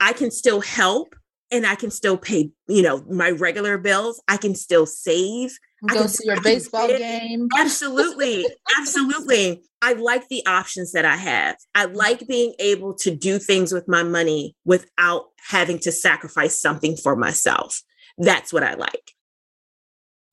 [0.00, 1.14] I can still help
[1.50, 4.22] and I can still pay, you know, my regular bills.
[4.28, 5.58] I can still save.
[5.86, 7.48] Go to your baseball game.
[7.56, 8.46] Absolutely.
[8.78, 9.62] absolutely.
[9.80, 11.56] I like the options that I have.
[11.74, 16.96] I like being able to do things with my money without having to sacrifice something
[16.96, 17.82] for myself.
[18.18, 19.12] That's what I like.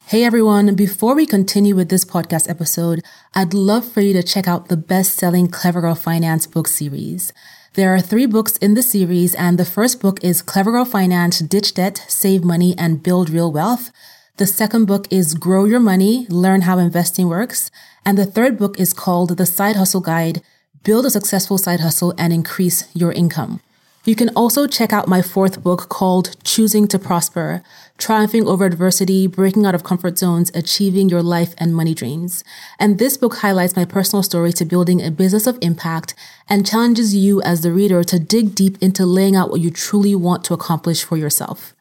[0.07, 4.47] Hey everyone, before we continue with this podcast episode, I'd love for you to check
[4.47, 7.33] out the best selling Clever Girl Finance book series.
[7.75, 11.39] There are three books in the series, and the first book is Clever Girl Finance
[11.39, 13.91] Ditch Debt, Save Money, and Build Real Wealth.
[14.37, 17.69] The second book is Grow Your Money, Learn How Investing Works.
[18.05, 20.41] And the third book is called The Side Hustle Guide,
[20.83, 23.59] Build a Successful Side Hustle and Increase Your Income.
[24.05, 27.61] You can also check out my fourth book called Choosing to Prosper
[27.97, 32.43] Triumphing Over Adversity, Breaking Out of Comfort Zones, Achieving Your Life and Money Dreams.
[32.77, 36.13] And this book highlights my personal story to building a business of impact
[36.49, 40.13] and challenges you as the reader to dig deep into laying out what you truly
[40.13, 41.73] want to accomplish for yourself.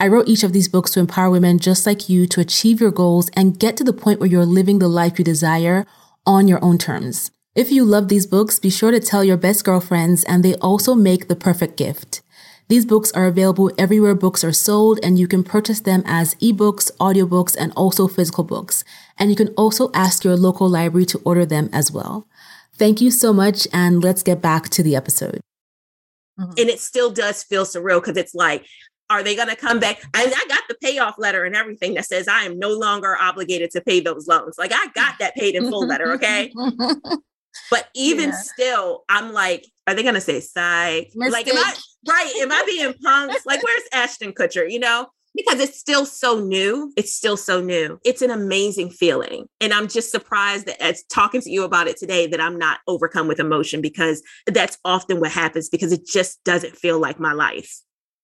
[0.00, 2.90] I wrote each of these books to empower women just like you to achieve your
[2.90, 5.86] goals and get to the point where you're living the life you desire
[6.26, 7.30] on your own terms.
[7.54, 10.96] If you love these books, be sure to tell your best girlfriends, and they also
[10.96, 12.20] make the perfect gift.
[12.72, 16.90] These books are available everywhere books are sold, and you can purchase them as ebooks,
[16.96, 18.82] audiobooks, and also physical books.
[19.18, 22.26] And you can also ask your local library to order them as well.
[22.72, 25.42] Thank you so much, and let's get back to the episode.
[26.40, 26.52] Mm-hmm.
[26.56, 28.64] And it still does feel surreal because it's like,
[29.10, 30.00] are they going to come back?
[30.14, 33.70] And I got the payoff letter and everything that says I am no longer obligated
[33.72, 34.56] to pay those loans.
[34.56, 36.50] Like I got that paid in full letter, okay?
[37.70, 38.36] But even yeah.
[38.36, 41.10] still, I'm like, are they gonna say psych?
[41.14, 41.74] Like, am I
[42.08, 42.32] right?
[42.40, 43.46] Am I being punked?
[43.46, 44.70] like, where's Ashton Kutcher?
[44.70, 45.08] You know?
[45.34, 46.92] Because it's still so new.
[46.94, 47.98] It's still so new.
[48.04, 49.46] It's an amazing feeling.
[49.62, 52.80] And I'm just surprised that as talking to you about it today, that I'm not
[52.86, 57.32] overcome with emotion because that's often what happens because it just doesn't feel like my
[57.32, 57.80] life.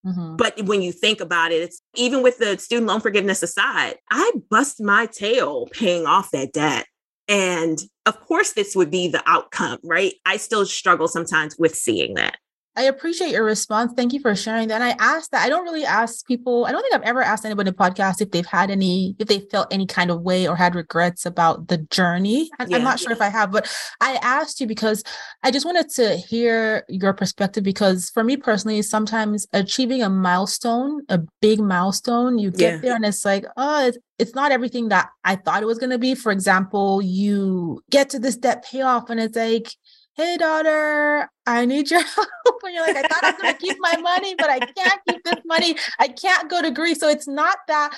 [0.07, 0.37] Mm-hmm.
[0.37, 4.33] But when you think about it, it's even with the student loan forgiveness aside, I
[4.51, 6.87] bust my tail paying off that debt.
[7.26, 10.14] And of course, this would be the outcome, right?
[10.24, 12.39] I still struggle sometimes with seeing that.
[12.79, 13.93] I appreciate your response.
[13.97, 14.81] Thank you for sharing that.
[14.81, 15.45] And I asked that.
[15.45, 18.20] I don't really ask people, I don't think I've ever asked anybody in the podcast
[18.20, 21.66] if they've had any, if they felt any kind of way or had regrets about
[21.66, 22.49] the journey.
[22.61, 23.68] I, am not sure if I have, but
[24.01, 25.03] I asked you because
[25.43, 31.03] I just wanted to hear your perspective because for me personally, sometimes achieving a milestone,
[31.09, 32.81] a big milestone, you get yeah.
[32.81, 35.91] there and it's like, oh, it's, it's not everything that I thought it was going
[35.91, 36.14] to be.
[36.14, 39.72] For example, you get to this debt payoff and it's like,
[40.19, 43.61] hey daughter i need your help and you're like i thought i was going to
[43.61, 47.09] keep my money but i can't keep this money i can't go to greece so
[47.09, 47.97] it's not that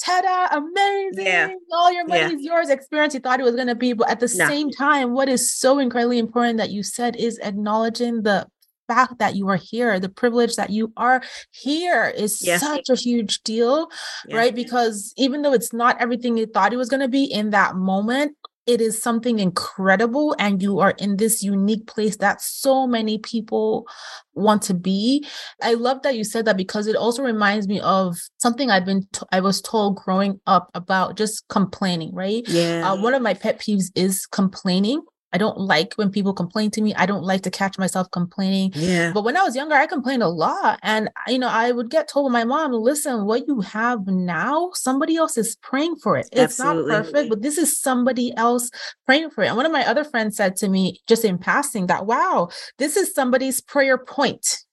[0.00, 1.50] ta-da amazing yeah.
[1.72, 2.30] all your money yeah.
[2.30, 4.48] is yours experience you thought it was going to be but at the no.
[4.48, 8.46] same time what is so incredibly important that you said is acknowledging the
[8.86, 12.56] fact that you are here the privilege that you are here is yeah.
[12.56, 13.90] such a huge deal
[14.30, 17.50] right because even though it's not everything you thought it was going to be in
[17.50, 18.34] that moment
[18.68, 23.86] it is something incredible and you are in this unique place that so many people
[24.34, 25.26] want to be.
[25.62, 29.06] I love that you said that because it also reminds me of something i've been
[29.12, 32.42] t- I was told growing up about just complaining right?
[32.46, 35.02] Yeah uh, one of my pet peeves is complaining
[35.32, 36.94] I don't like when people complain to me.
[36.94, 38.72] I don't like to catch myself complaining.
[38.74, 39.12] Yeah.
[39.12, 40.78] But when I was younger, I complained a lot.
[40.82, 44.70] And, you know, I would get told by my mom, listen, what you have now,
[44.74, 46.28] somebody else is praying for it.
[46.32, 46.92] It's Absolutely.
[46.92, 48.70] not perfect, but this is somebody else
[49.04, 49.48] praying for it.
[49.48, 52.48] And one of my other friends said to me, just in passing, that, wow,
[52.78, 54.64] this is somebody's prayer point.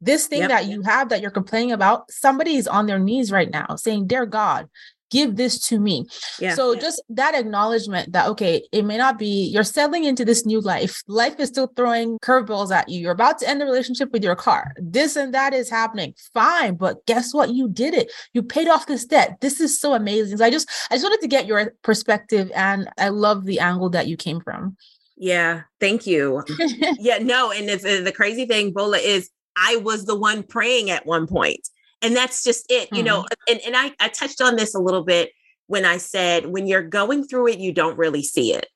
[0.00, 0.50] This thing yep.
[0.50, 4.06] that you have that you're complaining about, somebody is on their knees right now saying,
[4.06, 4.68] Dear God,
[5.10, 6.06] give this to me.
[6.38, 6.54] Yeah.
[6.54, 10.60] So just that acknowledgement that okay, it may not be you're settling into this new
[10.60, 11.02] life.
[11.06, 13.00] Life is still throwing curveballs at you.
[13.00, 14.72] You're about to end the relationship with your car.
[14.76, 16.14] This and that is happening.
[16.34, 17.50] Fine, but guess what?
[17.50, 18.10] You did it.
[18.32, 19.38] You paid off this debt.
[19.40, 20.38] This is so amazing.
[20.38, 23.90] So I just I just wanted to get your perspective and I love the angle
[23.90, 24.76] that you came from.
[25.16, 26.44] Yeah, thank you.
[26.98, 31.06] yeah, no, and it's the crazy thing, Bola, is I was the one praying at
[31.06, 31.68] one point
[32.02, 33.06] and that's just it you mm-hmm.
[33.06, 35.32] know and, and I, I touched on this a little bit
[35.66, 38.66] when i said when you're going through it you don't really see it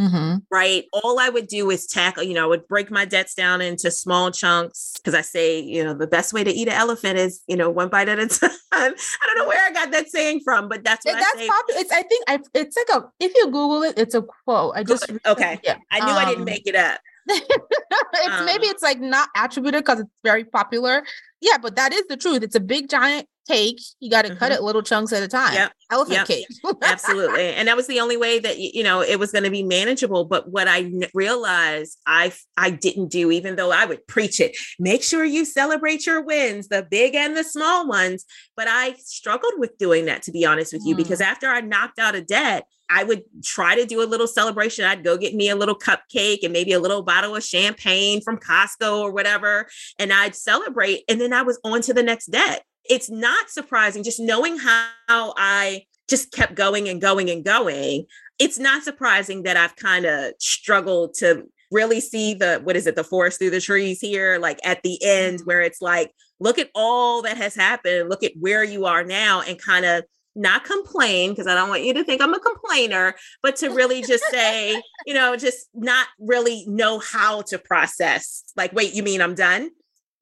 [0.00, 0.38] mm-hmm.
[0.50, 3.60] right all i would do is tackle you know i would break my debts down
[3.60, 7.18] into small chunks because i say you know the best way to eat an elephant
[7.18, 8.94] is you know one bite at a time i
[9.26, 11.48] don't know where i got that saying from but that's what that's I say.
[11.48, 11.80] Popular.
[11.80, 14.82] it's i think I, it's like a if you google it it's a quote i
[14.82, 18.66] just okay yeah i knew um, i didn't um, make it up it's um, maybe
[18.66, 21.02] it's like not attributed because it's very popular.
[21.40, 22.42] Yeah, but that is the truth.
[22.42, 23.80] It's a big giant cake.
[24.00, 24.38] You got to mm-hmm.
[24.38, 25.54] cut it little chunks at a time.
[25.54, 25.72] Yep.
[25.92, 26.26] Elephant yep.
[26.26, 26.46] cake.
[26.82, 27.54] Absolutely.
[27.54, 30.24] And that was the only way that you know it was going to be manageable.
[30.24, 35.02] But what I realized I I didn't do, even though I would preach it, make
[35.02, 38.24] sure you celebrate your wins, the big and the small ones.
[38.56, 40.98] But I struggled with doing that, to be honest with you, mm.
[40.98, 44.84] because after I knocked out a debt, I would try to do a little celebration.
[44.84, 48.38] I'd go get me a little cupcake and maybe a little bottle of champagne from
[48.38, 49.68] Costco or whatever.
[49.98, 51.02] And I'd celebrate.
[51.08, 52.62] And then I was on to the next debt.
[52.88, 58.06] It's not surprising just knowing how I just kept going and going and going,
[58.38, 62.94] it's not surprising that I've kind of struggled to really see the what is it
[62.94, 65.46] the forest through the trees here like at the end mm-hmm.
[65.46, 69.42] where it's like look at all that has happened look at where you are now
[69.42, 70.04] and kind of
[70.36, 74.02] not complain because I don't want you to think I'm a complainer, but to really
[74.02, 78.44] just say, you know, just not really know how to process.
[78.56, 79.70] Like, wait, you mean I'm done?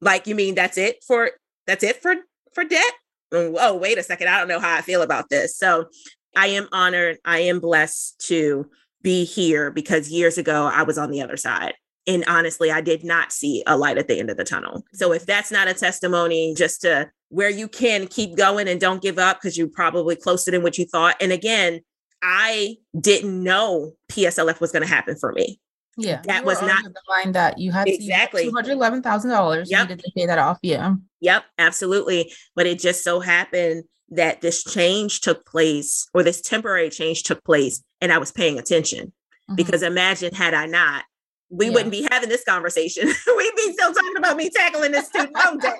[0.01, 1.31] Like, you mean that's it for
[1.67, 2.15] that's it for
[2.53, 2.93] for debt?
[3.33, 5.57] Mm, oh, wait a second, I don't know how I feel about this.
[5.57, 5.87] So,
[6.35, 7.17] I am honored.
[7.25, 8.69] I am blessed to
[9.01, 11.73] be here because years ago I was on the other side.
[12.07, 14.83] And honestly, I did not see a light at the end of the tunnel.
[14.93, 19.01] So if that's not a testimony, just to where you can keep going and don't
[19.01, 21.15] give up because you're probably closer than what you thought.
[21.19, 21.81] And again,
[22.21, 25.59] I didn't know PSLF was going to happen for me.
[25.97, 29.71] Yeah, that was not the line that you had exactly two hundred eleven thousand dollars.
[29.71, 30.59] Yep, to pay that off.
[30.61, 30.95] Yeah.
[31.21, 32.33] Yep, absolutely.
[32.53, 37.43] But it just so happened that this change took place, or this temporary change took
[37.45, 39.07] place, and I was paying attention.
[39.07, 39.55] Mm-hmm.
[39.55, 41.05] Because imagine had I not,
[41.49, 41.71] we yeah.
[41.71, 43.07] wouldn't be having this conversation.
[43.37, 45.79] We'd be still talking about me tackling this student loan debt.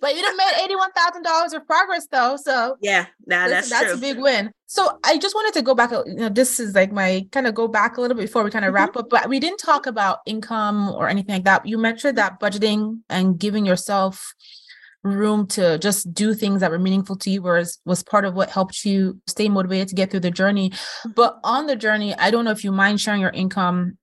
[0.00, 2.36] But you done made eighty-one thousand dollars of progress, though.
[2.36, 3.94] So yeah, nah, that's that's true.
[3.94, 4.52] a big win.
[4.66, 5.90] So I just wanted to go back.
[5.90, 8.50] You know, this is like my kind of go back a little bit before we
[8.50, 8.76] kind of mm-hmm.
[8.76, 9.10] wrap up.
[9.10, 11.66] But we didn't talk about income or anything like that.
[11.66, 14.34] You mentioned that budgeting and giving yourself
[15.02, 18.50] room to just do things that were meaningful to you was was part of what
[18.50, 21.10] helped you stay motivated to get through the journey mm-hmm.
[21.10, 23.98] but on the journey i don't know if you mind sharing your income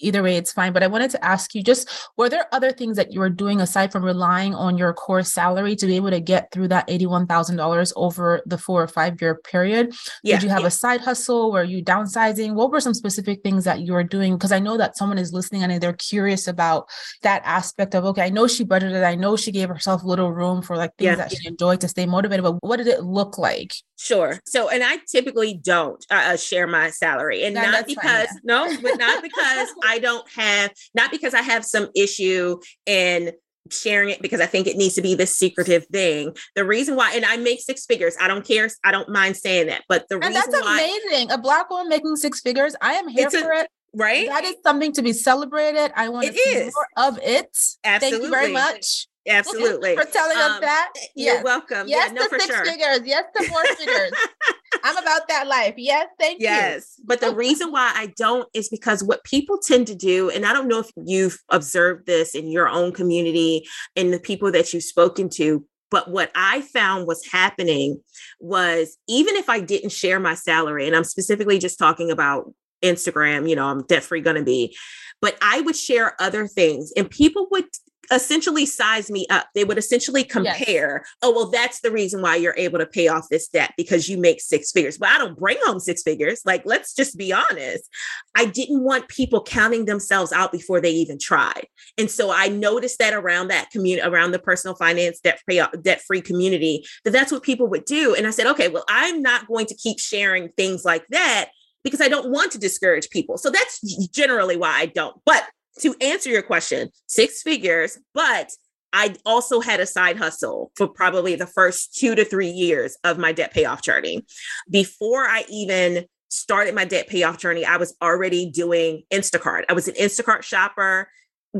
[0.00, 2.96] either way it's fine but i wanted to ask you just were there other things
[2.96, 6.20] that you were doing aside from relying on your core salary to be able to
[6.20, 10.60] get through that $81000 over the four or five year period yeah, did you have
[10.60, 10.68] yeah.
[10.68, 14.34] a side hustle were you downsizing what were some specific things that you were doing
[14.34, 16.88] because i know that someone is listening and they're curious about
[17.22, 20.62] that aspect of okay i know she budgeted i know she gave herself little room
[20.62, 21.16] for like things yeah.
[21.16, 24.38] that she enjoyed to stay motivated but what did it look like Sure.
[24.44, 28.40] So, and I typically don't uh, uh share my salary, and no, not because fine,
[28.44, 28.76] yeah.
[28.76, 33.32] no, but not because I don't have, not because I have some issue in
[33.70, 36.36] sharing it because I think it needs to be the secretive thing.
[36.54, 38.16] The reason why, and I make six figures.
[38.20, 38.68] I don't care.
[38.84, 39.82] I don't mind saying that.
[39.88, 41.30] But the and reason that's why, amazing.
[41.30, 42.74] A black woman making six figures.
[42.80, 43.70] I am here for a, it.
[43.94, 44.28] Right.
[44.28, 45.92] That is something to be celebrated.
[45.96, 46.74] I want it to see is.
[46.74, 47.56] more of it.
[47.84, 48.10] Absolutely.
[48.10, 49.06] Thank you very much.
[49.28, 49.96] Absolutely.
[49.96, 50.92] for telling um, us that.
[51.14, 51.88] You're welcome.
[51.88, 52.64] Yes, yeah, no, to six sure.
[52.64, 53.00] figures.
[53.04, 54.12] Yes, to four figures.
[54.84, 55.74] I'm about that life.
[55.76, 56.50] Yes, thank yes.
[56.50, 56.68] you.
[56.68, 57.00] Yes.
[57.04, 60.52] But the reason why I don't is because what people tend to do, and I
[60.52, 64.82] don't know if you've observed this in your own community and the people that you've
[64.82, 68.00] spoken to, but what I found was happening
[68.40, 72.52] was even if I didn't share my salary, and I'm specifically just talking about
[72.82, 74.74] Instagram, you know, I'm Debt Free Gonnabe,
[75.20, 77.66] but I would share other things and people would
[78.10, 79.48] essentially size me up.
[79.54, 81.14] They would essentially compare, yes.
[81.22, 84.18] oh, well, that's the reason why you're able to pay off this debt because you
[84.18, 84.98] make six figures.
[84.98, 86.42] But I don't bring home six figures.
[86.44, 87.88] Like, let's just be honest.
[88.34, 91.66] I didn't want people counting themselves out before they even tried.
[91.98, 96.02] And so I noticed that around that community, around the personal finance debt free, debt
[96.06, 98.14] free community, that that's what people would do.
[98.14, 101.50] And I said, okay, well, I'm not going to keep sharing things like that
[101.86, 103.38] because I don't want to discourage people.
[103.38, 105.20] So that's generally why I don't.
[105.24, 105.44] But
[105.80, 108.50] to answer your question, six figures, but
[108.92, 113.18] I also had a side hustle for probably the first two to three years of
[113.18, 114.24] my debt payoff journey.
[114.70, 119.64] Before I even started my debt payoff journey, I was already doing Instacart.
[119.68, 121.08] I was an Instacart shopper,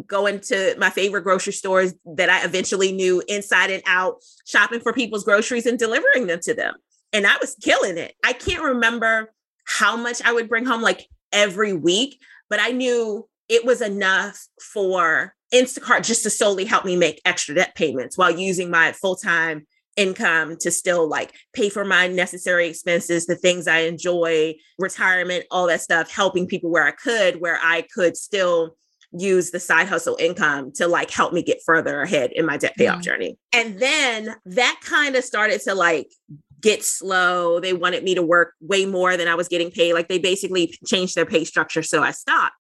[0.07, 4.93] going to my favorite grocery stores that I eventually knew inside and out, shopping for
[4.93, 6.75] people's groceries and delivering them to them.
[7.13, 8.15] And I was killing it.
[8.25, 9.33] I can't remember
[9.67, 14.47] how much I would bring home like every week, but I knew it was enough
[14.61, 19.17] for Instacart just to solely help me make extra debt payments while using my full
[19.17, 19.67] time
[19.97, 25.67] income to still like pay for my necessary expenses, the things I enjoy, retirement, all
[25.69, 28.77] that stuff, helping people where I could, where I could still
[29.13, 32.75] use the side hustle income to like help me get further ahead in my debt
[32.77, 33.03] payoff mm-hmm.
[33.03, 33.39] journey.
[33.53, 36.13] And then that kind of started to like
[36.61, 37.61] get slow.
[37.61, 39.95] They wanted me to work way more than I was getting paid.
[39.95, 41.83] Like they basically changed their pay structure.
[41.83, 42.55] So I stopped.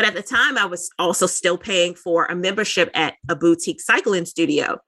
[0.00, 3.82] But at the time, I was also still paying for a membership at a boutique
[3.82, 4.78] cycling studio.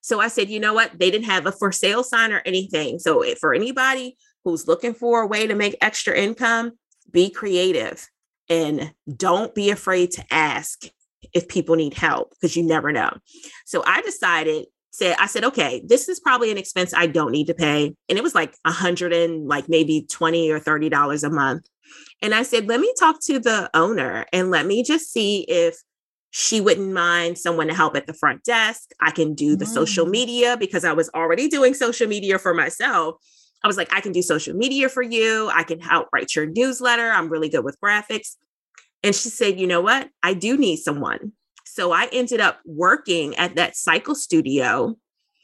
[0.00, 0.98] So I said, you know what?
[0.98, 2.98] They didn't have a for sale sign or anything.
[2.98, 6.72] So for anybody who's looking for a way to make extra income,
[7.10, 8.08] be creative
[8.48, 10.84] and don't be afraid to ask
[11.34, 13.14] if people need help because you never know.
[13.66, 17.48] So I decided said I said, okay, this is probably an expense I don't need
[17.48, 17.94] to pay.
[18.08, 21.66] And it was like a hundred and like maybe 20 or $30 a month.
[22.20, 25.76] And I said, let me talk to the owner and let me just see if
[26.30, 28.90] she wouldn't mind someone to help at the front desk.
[29.00, 29.74] I can do the mm.
[29.74, 33.16] social media because I was already doing social media for myself.
[33.62, 35.50] I was like, I can do social media for you.
[35.52, 37.10] I can help write your newsletter.
[37.10, 38.36] I'm really good with graphics.
[39.02, 40.08] And she said, you know what?
[40.22, 41.32] I do need someone.
[41.64, 44.96] So I ended up working at that cycle studio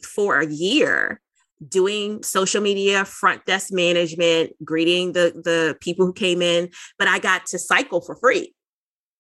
[0.03, 1.21] for a year
[1.67, 7.19] doing social media front desk management greeting the the people who came in but i
[7.19, 8.55] got to cycle for free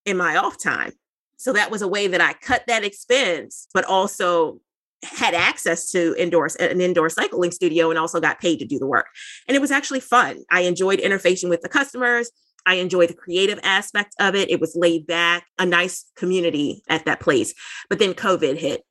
[0.04, 0.92] in my off time
[1.36, 4.60] so that was a way that i cut that expense but also
[5.02, 8.86] had access to indoor an indoor cycling studio and also got paid to do the
[8.86, 9.06] work.
[9.46, 10.38] And it was actually fun.
[10.50, 12.30] I enjoyed interfacing with the customers.
[12.66, 14.50] I enjoyed the creative aspect of it.
[14.50, 17.54] It was laid back, a nice community at that place.
[17.88, 18.82] But then COVID hit.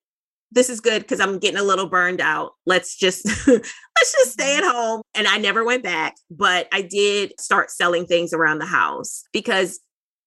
[0.51, 2.53] This is good because I'm getting a little burned out.
[2.65, 4.65] Let's just let's just stay mm-hmm.
[4.65, 5.01] at home.
[5.15, 9.79] And I never went back, but I did start selling things around the house because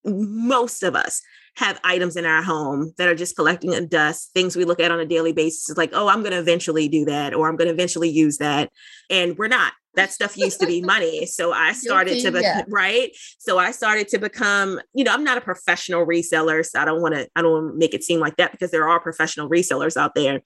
[0.05, 1.21] most of us
[1.57, 4.91] have items in our home that are just collecting a dust, things we look at
[4.91, 7.69] on a daily basis, like, oh, I'm going to eventually do that, or I'm going
[7.69, 8.71] to eventually use that.
[9.09, 9.73] And we're not.
[9.95, 11.27] That stuff used to be money.
[11.27, 12.63] So I started Guilty, to, be- yeah.
[12.69, 13.11] right?
[13.39, 16.65] So I started to become, you know, I'm not a professional reseller.
[16.65, 18.71] So I don't want to, I don't want to make it seem like that because
[18.71, 20.41] there are professional resellers out there.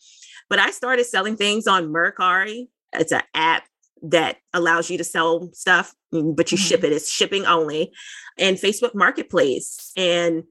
[0.48, 2.68] But I started selling things on Mercari.
[2.94, 3.64] It's an app
[4.02, 6.66] that allows you to sell stuff, mm, but you mm-hmm.
[6.66, 6.92] ship it.
[6.92, 7.92] It's shipping only,
[8.38, 9.92] and Facebook Marketplace.
[9.96, 10.44] And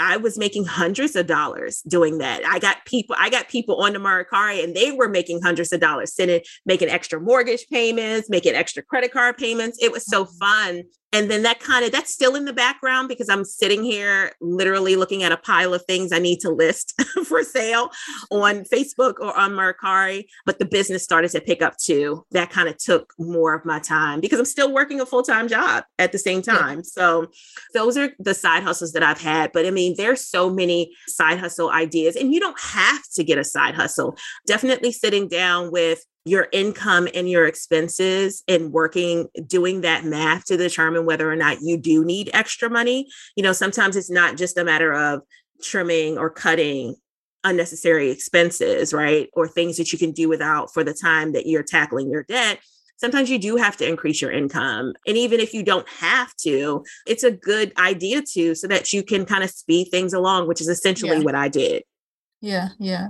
[0.00, 2.42] I was making hundreds of dollars doing that.
[2.46, 5.80] I got people, I got people on the Mercari and they were making hundreds of
[5.80, 9.78] dollars, sitting, making extra mortgage payments, making extra credit card payments.
[9.80, 10.38] It was so mm-hmm.
[10.38, 10.82] fun
[11.12, 14.96] and then that kind of that's still in the background because i'm sitting here literally
[14.96, 17.90] looking at a pile of things i need to list for sale
[18.30, 22.24] on facebook or on mercari but the business started to pick up too.
[22.30, 25.84] That kind of took more of my time because i'm still working a full-time job
[25.98, 26.78] at the same time.
[26.78, 26.84] Yeah.
[26.84, 27.30] so
[27.74, 31.38] those are the side hustles that i've had but i mean there's so many side
[31.38, 34.16] hustle ideas and you don't have to get a side hustle.
[34.46, 40.56] Definitely sitting down with your income and your expenses and working doing that math to
[40.56, 44.58] determine whether or not you do need extra money you know sometimes it's not just
[44.58, 45.22] a matter of
[45.62, 46.94] trimming or cutting
[47.44, 51.62] unnecessary expenses right or things that you can do without for the time that you're
[51.62, 52.60] tackling your debt
[52.98, 56.84] sometimes you do have to increase your income and even if you don't have to
[57.06, 60.60] it's a good idea to so that you can kind of speed things along which
[60.60, 61.22] is essentially yeah.
[61.22, 61.82] what i did
[62.40, 63.08] yeah, yeah.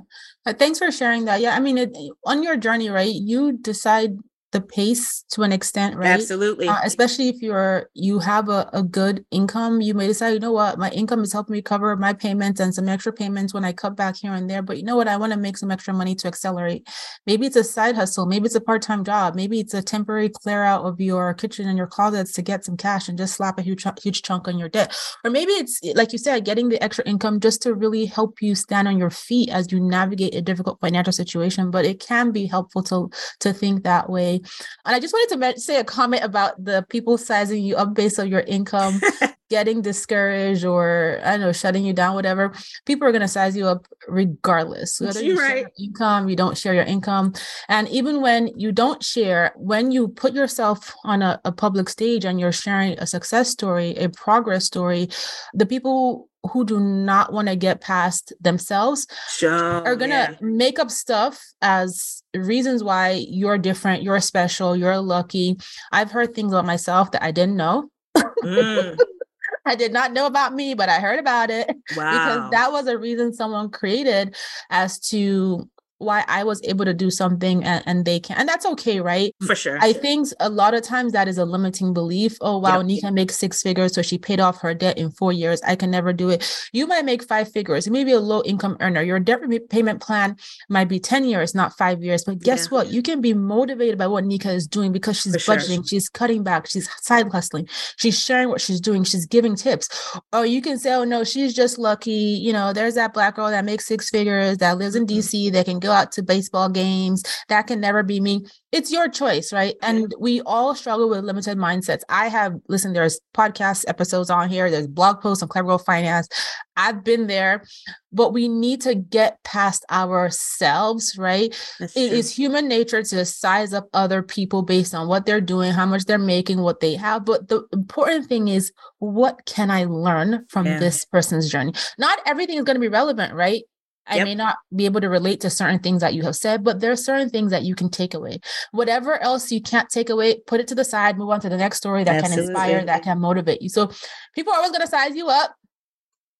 [0.52, 1.40] Thanks for sharing that.
[1.40, 3.12] Yeah, I mean, it, on your journey, right?
[3.12, 4.18] You decide
[4.52, 6.08] the pace to an extent, right?
[6.08, 6.68] Absolutely.
[6.68, 10.52] Uh, especially if you're you have a, a good income, you may decide, you know
[10.52, 13.72] what, my income is helping me cover my payments and some extra payments when I
[13.72, 14.62] cut back here and there.
[14.62, 16.88] But you know what, I want to make some extra money to accelerate.
[17.26, 20.64] Maybe it's a side hustle, maybe it's a part-time job, maybe it's a temporary clear
[20.64, 23.62] out of your kitchen and your closets to get some cash and just slap a
[23.62, 24.96] huge huge chunk on your debt.
[25.24, 28.54] Or maybe it's like you said, getting the extra income just to really help you
[28.54, 31.70] stand on your feet as you navigate a difficult financial situation.
[31.70, 34.39] But it can be helpful to to think that way
[34.84, 38.18] and I just wanted to say a comment about the people sizing you up based
[38.18, 39.00] on your income,
[39.50, 42.52] getting discouraged or I don't know, shutting you down, whatever.
[42.86, 45.00] People are going to size you up regardless.
[45.00, 45.58] Whether you right.
[45.58, 47.34] share income, you don't share your income.
[47.68, 52.24] And even when you don't share, when you put yourself on a, a public stage
[52.24, 55.10] and you're sharing a success story, a progress story,
[55.52, 60.36] the people who do not want to get past themselves sure, are going to yeah.
[60.40, 65.56] make up stuff as reasons why you're different, you're special, you're lucky.
[65.92, 67.90] I've heard things about myself that I didn't know.
[68.16, 68.98] Mm.
[69.66, 72.10] I did not know about me, but I heard about it wow.
[72.10, 74.34] because that was a reason someone created
[74.70, 75.68] as to
[76.00, 78.38] why I was able to do something and, and, they can.
[78.38, 79.34] And that's okay, right?
[79.46, 79.78] For sure.
[79.82, 82.38] I think a lot of times that is a limiting belief.
[82.40, 82.86] Oh, wow, yep.
[82.86, 83.94] Nika makes six figures.
[83.94, 85.60] So she paid off her debt in four years.
[85.62, 86.68] I can never do it.
[86.72, 87.86] You might make five figures.
[87.86, 89.02] You may be a low income earner.
[89.02, 90.36] Your debt payment plan
[90.70, 92.24] might be 10 years, not five years.
[92.24, 92.78] But guess yeah.
[92.78, 92.88] what?
[92.88, 95.84] You can be motivated by what Nika is doing because she's For budgeting, sure.
[95.86, 99.88] she's cutting back, she's side hustling, she's sharing what she's doing, she's giving tips.
[100.32, 102.10] Or you can say, oh, no, she's just lucky.
[102.10, 105.18] You know, there's that black girl that makes six figures that lives in mm-hmm.
[105.18, 107.22] DC that can go out to baseball games.
[107.48, 108.46] That can never be me.
[108.72, 109.74] It's your choice, right?
[109.82, 112.02] And we all struggle with limited mindsets.
[112.08, 116.28] I have, listen, there's podcast episodes on here, there's blog posts on Clever Girl Finance.
[116.76, 117.64] I've been there,
[118.12, 121.50] but we need to get past ourselves, right?
[121.78, 122.18] That's it true.
[122.18, 126.04] is human nature to size up other people based on what they're doing, how much
[126.04, 127.24] they're making, what they have.
[127.24, 130.78] But the important thing is, what can I learn from yeah.
[130.78, 131.72] this person's journey?
[131.98, 133.64] Not everything is going to be relevant, right?
[134.06, 134.24] I yep.
[134.24, 136.90] may not be able to relate to certain things that you have said, but there
[136.90, 138.40] are certain things that you can take away.
[138.72, 141.56] Whatever else you can't take away, put it to the side, move on to the
[141.56, 142.46] next story that Absolutely.
[142.46, 143.68] can inspire, that can motivate you.
[143.68, 143.90] So
[144.34, 145.54] people are always going to size you up.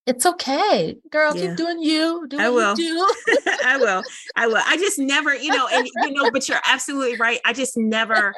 [0.07, 1.37] It's okay, girl.
[1.37, 1.49] Yeah.
[1.49, 2.27] Keep doing you.
[2.29, 2.75] Do I will.
[2.75, 3.07] do.
[3.65, 4.03] I will.
[4.35, 4.63] I will.
[4.67, 7.39] I just never, you know, and you know, but you're absolutely right.
[7.45, 8.35] I just never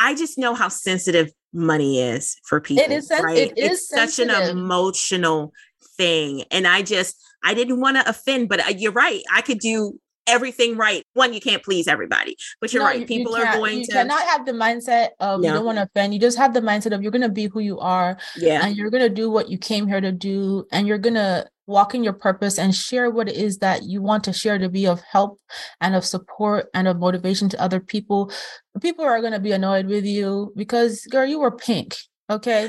[0.00, 2.84] I just know how sensitive money is for people.
[2.84, 3.36] It is, sen- right?
[3.36, 5.52] it is it's such an emotional
[5.96, 6.44] thing.
[6.50, 9.22] And I just, I didn't want to offend, but uh, you're right.
[9.32, 11.04] I could do everything right.
[11.14, 13.00] One, you can't please everybody, but you're No, right.
[13.00, 15.78] you- People you are going you to, cannot have the mindset of you don't want
[15.78, 16.12] to offend.
[16.14, 18.76] You just have the mindset of you're going to be who you are yeah, and
[18.76, 21.94] you're going to do what you came here to do and you're going to walk
[21.94, 24.86] in your purpose and share what it is that you want to share to be
[24.86, 25.40] of help
[25.80, 28.30] and of support and of motivation to other people.
[28.80, 31.96] People are going to be annoyed with you because girl, you were pink.
[32.30, 32.68] Okay.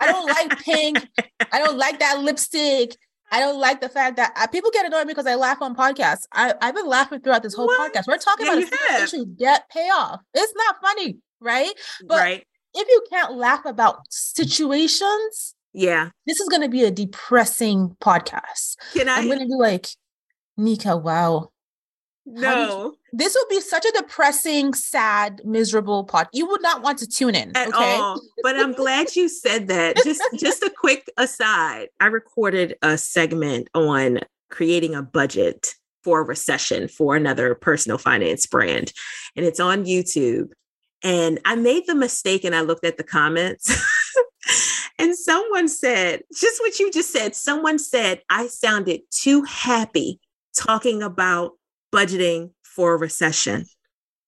[0.00, 1.06] I don't like pink.
[1.52, 2.96] I don't like that lipstick.
[3.30, 6.22] I don't like the fact that uh, people get annoyed because I laugh on podcasts.
[6.32, 7.92] I, I've been laughing throughout this whole What?
[7.94, 8.06] podcast.
[8.06, 9.02] We're talking Yeah, about a have.
[9.04, 10.20] issue, debt payoff.
[10.34, 11.72] It's not funny, right?
[12.06, 12.46] but- right.
[12.74, 16.08] If you can't laugh about situations, Yeah.
[16.26, 18.76] this is going to be a depressing podcast.
[18.94, 19.16] Can I?
[19.18, 19.88] I'm going to be like,
[20.56, 21.51] Nika, wow.
[22.24, 26.28] No, This would be such a depressing, sad, miserable pod.
[26.32, 27.56] You would not want to tune in.
[27.56, 27.96] at okay.
[27.96, 28.20] all.
[28.42, 29.96] But I'm glad you said that.
[30.04, 31.88] Just, just a quick aside.
[32.00, 34.20] I recorded a segment on
[34.50, 38.92] creating a budget for a recession for another personal finance brand,
[39.36, 40.50] and it's on YouTube.
[41.04, 43.70] And I made the mistake, and I looked at the comments.
[44.98, 50.20] And someone said, just what you just said, someone said, I sounded too happy
[50.56, 51.52] talking about
[51.92, 53.66] budgeting for a recession.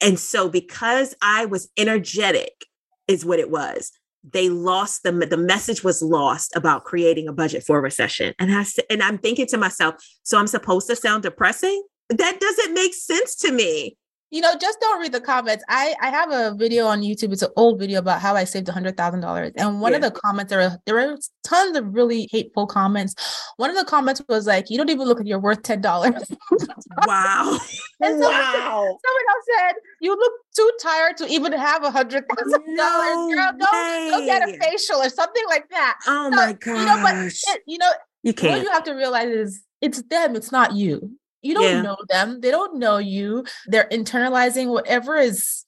[0.00, 2.66] And so, because I was energetic,
[3.08, 3.92] is what it was.
[4.22, 8.34] They lost the the message was lost about creating a budget for a recession.
[8.38, 11.82] And I and I'm thinking to myself, so I'm supposed to sound depressing?
[12.08, 13.96] That doesn't make sense to me.
[14.34, 15.62] You know, just don't read the comments.
[15.68, 17.32] I I have a video on YouTube.
[17.32, 19.52] It's an old video about how I saved a hundred thousand dollars.
[19.56, 23.14] And one of the comments there were there were tons of really hateful comments.
[23.58, 26.14] One of the comments was like, "You don't even look like you're worth ten dollars."
[27.06, 27.58] Wow.
[28.00, 28.98] And someone, wow.
[29.06, 33.34] someone else said, "You look too tired to even have a hundred thousand No dollars,
[33.36, 33.52] girl.
[33.52, 37.14] Go go get a facial or something like that." Oh So, my You know, but
[37.14, 37.92] it, you know,
[38.24, 38.62] You what can't.
[38.64, 41.16] you have to realize is it's them, it's not you.
[41.44, 41.82] You don't Yeah.
[41.82, 42.40] know them.
[42.40, 43.44] They don't know you.
[43.66, 45.64] They're internalizing whatever is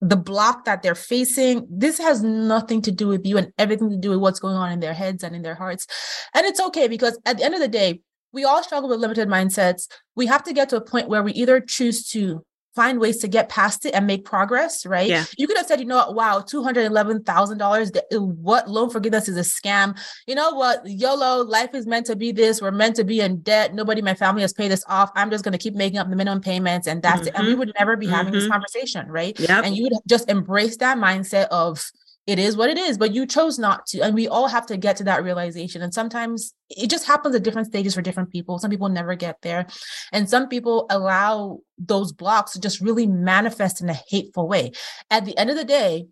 [0.00, 1.66] the block that they're facing.
[1.70, 4.72] This has nothing to do with you and everything to do with what's going on
[4.72, 5.86] in their heads and in their hearts.
[6.34, 8.00] And it's okay because at the end of the day,
[8.32, 9.88] we all struggle with limited mindsets.
[10.16, 12.42] We have to get to a point where we either choose to
[12.76, 15.08] find ways to get past it and make progress, right?
[15.08, 15.24] Yeah.
[15.36, 18.00] You could have said, you know what, wow, $211,000.
[18.36, 19.98] What loan forgiveness is a scam.
[20.26, 22.62] You know what, YOLO, life is meant to be this.
[22.62, 23.74] We're meant to be in debt.
[23.74, 25.10] Nobody in my family has paid this off.
[25.16, 27.34] I'm just going to keep making up the minimum payments and that's it.
[27.34, 27.58] And we Mhm.
[27.58, 28.50] would never be having this Mhm.
[28.52, 29.38] conversation, right?
[29.38, 29.64] Yep.
[29.64, 31.90] And you would just embrace that mindset of,
[32.26, 34.00] it is what it is, but you chose not to.
[34.02, 35.82] And we all have to get to that realization.
[35.82, 38.58] And sometimes it just happens at different stages for different people.
[38.58, 39.66] Some people never get there.
[40.12, 44.72] And some people allow those blocks to just really manifest in a hateful way.
[45.10, 46.06] At the end of the day,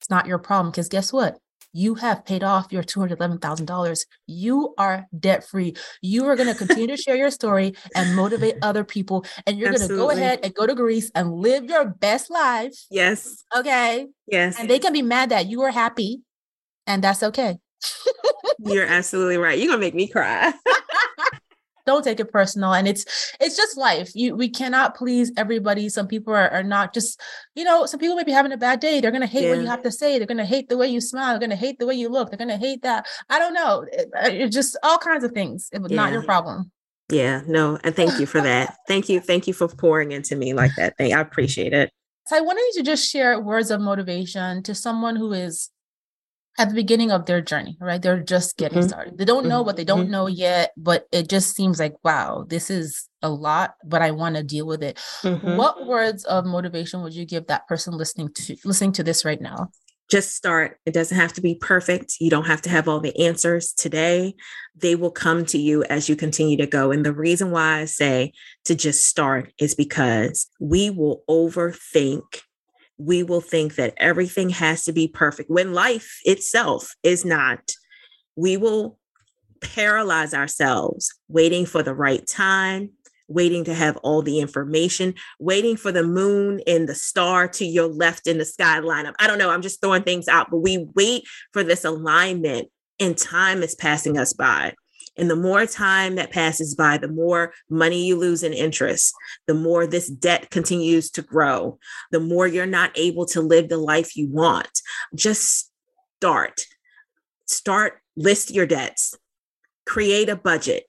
[0.00, 1.38] it's not your problem because guess what?
[1.76, 4.06] You have paid off your $211,000.
[4.26, 5.74] You are debt free.
[6.00, 9.26] You are going to continue to share your story and motivate other people.
[9.46, 12.72] And you're going to go ahead and go to Greece and live your best life.
[12.90, 13.44] Yes.
[13.54, 14.06] Okay.
[14.26, 14.58] Yes.
[14.58, 16.22] And they can be mad that you are happy.
[16.86, 17.58] And that's okay.
[18.58, 19.58] You're absolutely right.
[19.58, 20.52] You're gonna make me cry.
[21.86, 24.10] don't take it personal and it's it's just life.
[24.14, 25.88] You we cannot please everybody.
[25.88, 27.20] Some people are, are not just
[27.54, 29.00] you know some people may be having a bad day.
[29.00, 30.18] They're to hate what you have to say.
[30.18, 31.38] They're to hate the way you smile.
[31.38, 32.30] They're to hate the way you look.
[32.30, 33.06] They're to hate that.
[33.30, 33.86] I don't know.
[33.90, 35.68] It, it's just all kinds of things.
[35.72, 36.70] It was not your problem.
[37.08, 38.78] Yeah, no, and thank you for that.
[38.88, 40.98] Thank you, thank you for pouring into me like that.
[40.98, 41.92] Thank, I appreciate it.
[42.26, 45.70] so i wanted you to just share words of motivation to someone who is
[46.58, 48.88] at the beginning of their journey right they're just getting Mhm.
[48.88, 50.10] started they don't know what they don't Mhm.
[50.10, 54.36] know yet but it just seems like wow this is a lot but i want
[54.36, 55.56] to deal with it Mhm.
[55.56, 59.40] what words of motivation would you give that person listening to listening to this right
[59.40, 59.70] now
[60.08, 60.78] Just start.
[60.86, 62.18] It doesn't have to be perfect.
[62.20, 64.36] You don't have to have all the answers today.
[64.76, 66.92] They will come to you as you continue to go.
[66.92, 68.32] And the reason why I say
[68.66, 72.22] to just start is because we will overthink.
[72.98, 77.72] We will think that everything has to be perfect when life itself is not.
[78.36, 78.98] We will
[79.60, 82.90] paralyze ourselves waiting for the right time,
[83.28, 87.88] waiting to have all the information, waiting for the moon and the star to your
[87.88, 89.14] left in the sky line up.
[89.18, 89.50] I don't know.
[89.50, 92.68] I'm just throwing things out, but we wait for this alignment
[93.00, 94.74] and time is passing us by.
[95.16, 99.14] And the more time that passes by, the more money you lose in interest,
[99.46, 101.78] the more this debt continues to grow,
[102.10, 104.80] the more you're not able to live the life you want.
[105.14, 105.70] Just
[106.18, 106.66] start.
[107.46, 109.16] Start, list your debts,
[109.86, 110.84] create a budget,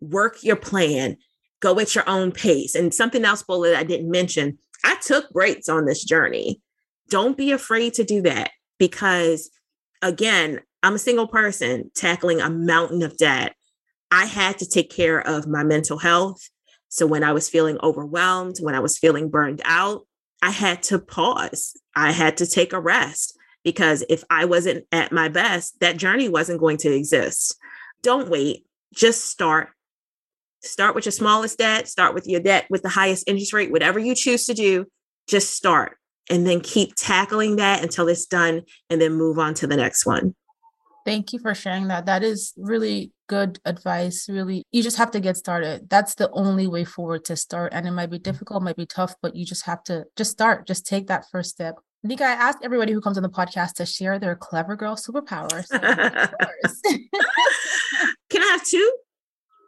[0.00, 1.16] work your plan,
[1.60, 2.74] go at your own pace.
[2.74, 6.60] And something else, Bola, I didn't mention, I took breaks on this journey.
[7.08, 9.50] Don't be afraid to do that because,
[10.02, 13.54] again, I'm a single person tackling a mountain of debt.
[14.12, 16.50] I had to take care of my mental health.
[16.90, 20.06] So when I was feeling overwhelmed, when I was feeling burned out,
[20.42, 21.74] I had to pause.
[21.96, 26.28] I had to take a rest because if I wasn't at my best, that journey
[26.28, 27.56] wasn't going to exist.
[28.02, 29.70] Don't wait, just start.
[30.62, 33.98] Start with your smallest debt, start with your debt with the highest interest rate, whatever
[33.98, 34.84] you choose to do,
[35.26, 35.96] just start
[36.28, 40.04] and then keep tackling that until it's done and then move on to the next
[40.04, 40.34] one.
[41.04, 42.06] Thank you for sharing that.
[42.06, 44.28] That is really good advice.
[44.28, 45.88] Really, you just have to get started.
[45.88, 47.72] That's the only way forward to start.
[47.74, 50.66] And it might be difficult, might be tough, but you just have to just start,
[50.66, 51.76] just take that first step.
[52.04, 55.68] Nika, I ask everybody who comes on the podcast to share their clever girl superpowers.
[58.30, 58.92] can I have two?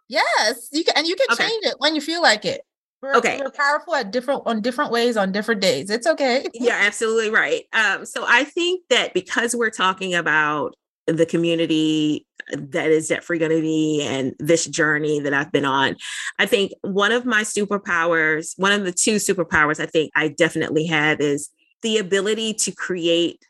[0.09, 1.49] Yes, you can, and you can okay.
[1.49, 2.63] change it when you feel like it.
[3.01, 5.91] We're, okay, we're powerful at different on different ways on different days.
[5.91, 6.47] It's okay.
[6.55, 7.65] You're absolutely right.
[7.73, 10.75] Um, so I think that because we're talking about
[11.07, 15.97] the community that is Debt Free Gonnabe and this journey that I've been on.
[16.39, 20.87] I think one of my superpowers, one of the two superpowers I think I definitely
[20.87, 21.51] have is
[21.83, 23.45] the ability to create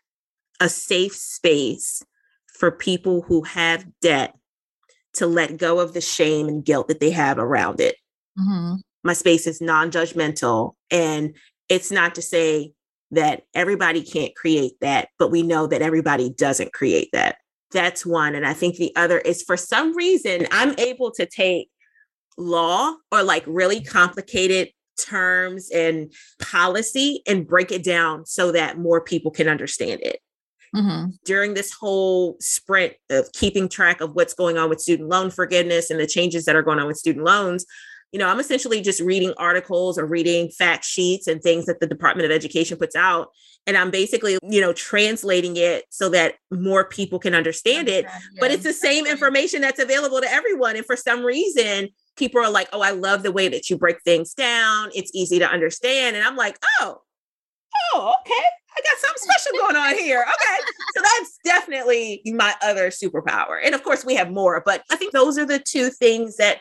[0.60, 2.02] a safe space
[2.46, 4.34] for people who have debt
[5.14, 7.96] to let go of the shame and guilt that they have around it.
[8.38, 8.76] Mm-hmm.
[9.02, 10.74] My space is non judgmental.
[10.90, 11.36] And
[11.68, 12.72] it's not to say
[13.10, 17.36] that everybody can't create that, but we know that everybody doesn't create that.
[17.74, 18.34] That's one.
[18.34, 21.68] And I think the other is for some reason, I'm able to take
[22.38, 29.00] law or like really complicated terms and policy and break it down so that more
[29.00, 30.20] people can understand it.
[30.74, 31.10] Mm-hmm.
[31.24, 35.90] During this whole sprint of keeping track of what's going on with student loan forgiveness
[35.90, 37.66] and the changes that are going on with student loans,
[38.14, 41.86] you know, I'm essentially just reading articles or reading fact sheets and things that the
[41.88, 43.30] Department of Education puts out.
[43.66, 48.04] And I'm basically, you know, translating it so that more people can understand it.
[48.04, 50.76] Yeah, but it's the same information that's available to everyone.
[50.76, 54.00] And for some reason, people are like, oh, I love the way that you break
[54.04, 54.90] things down.
[54.94, 56.14] It's easy to understand.
[56.14, 56.98] And I'm like, oh,
[57.94, 58.44] oh, okay.
[58.76, 60.22] I got something special going on here.
[60.22, 60.62] Okay.
[60.94, 63.58] So that's definitely my other superpower.
[63.64, 66.60] And of course, we have more, but I think those are the two things that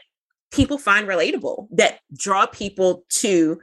[0.53, 3.59] people find relatable, that draw people to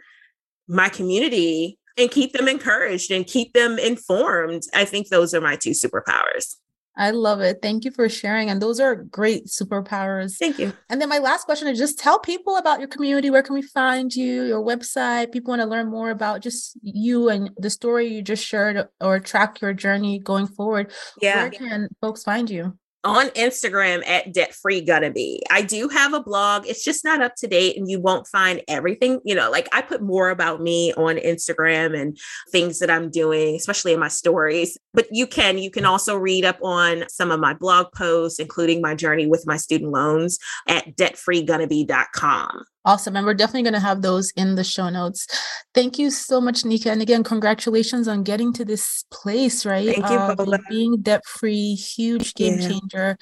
[0.69, 4.63] my community and keep them encouraged and keep them informed.
[4.75, 6.57] I think those are my two superpowers.
[6.97, 7.61] I love it.
[7.63, 8.51] Thank you for sharing.
[8.51, 10.37] And those are great superpowers.
[10.37, 10.73] Thank you.
[10.91, 13.31] And then my last question is just tell people about your community.
[13.31, 15.33] Where can we find you, your website?
[15.33, 19.21] People want to learn more about just you and the story you just shared or
[19.21, 20.93] track your journey going forward.
[21.23, 21.43] Yeah.
[21.43, 22.77] Where can folks find you?
[23.03, 25.39] On Instagram at Debt Free Gonnabe.
[25.51, 26.67] I do have a blog.
[26.67, 29.81] It's just not up to date and you won't find everything, you know, like I
[29.81, 32.19] put more about me on Instagram and
[32.53, 34.77] things that I'm doing, especially in my stories.
[34.93, 38.83] But you can, you can also read up on some of my blog posts, including
[38.83, 40.39] my journey with my student loans
[40.69, 42.65] at debtfreegonnabe.com.
[42.85, 43.15] Awesome.
[43.17, 45.27] And we're definitely going to have those in the show notes.
[45.75, 46.91] Thank you so much, Nika.
[46.91, 49.87] And again, congratulations on getting to this place, right?
[49.87, 52.69] Thank you, uh, Being debt free, huge game yeah.
[52.69, 53.19] changer.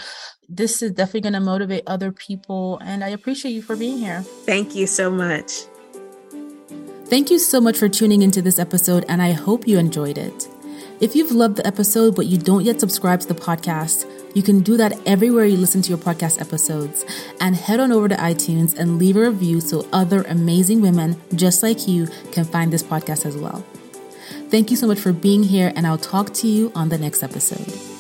[0.49, 2.79] This is definitely going to motivate other people.
[2.83, 4.23] And I appreciate you for being here.
[4.23, 5.65] Thank you so much.
[7.07, 10.47] Thank you so much for tuning into this episode, and I hope you enjoyed it.
[11.01, 14.61] If you've loved the episode but you don't yet subscribe to the podcast, you can
[14.63, 17.05] do that everywhere you listen to your podcast episodes.
[17.41, 21.63] And head on over to iTunes and leave a review so other amazing women just
[21.63, 23.65] like you can find this podcast as well.
[24.51, 27.23] Thank you so much for being here, and I'll talk to you on the next
[27.23, 27.98] episode.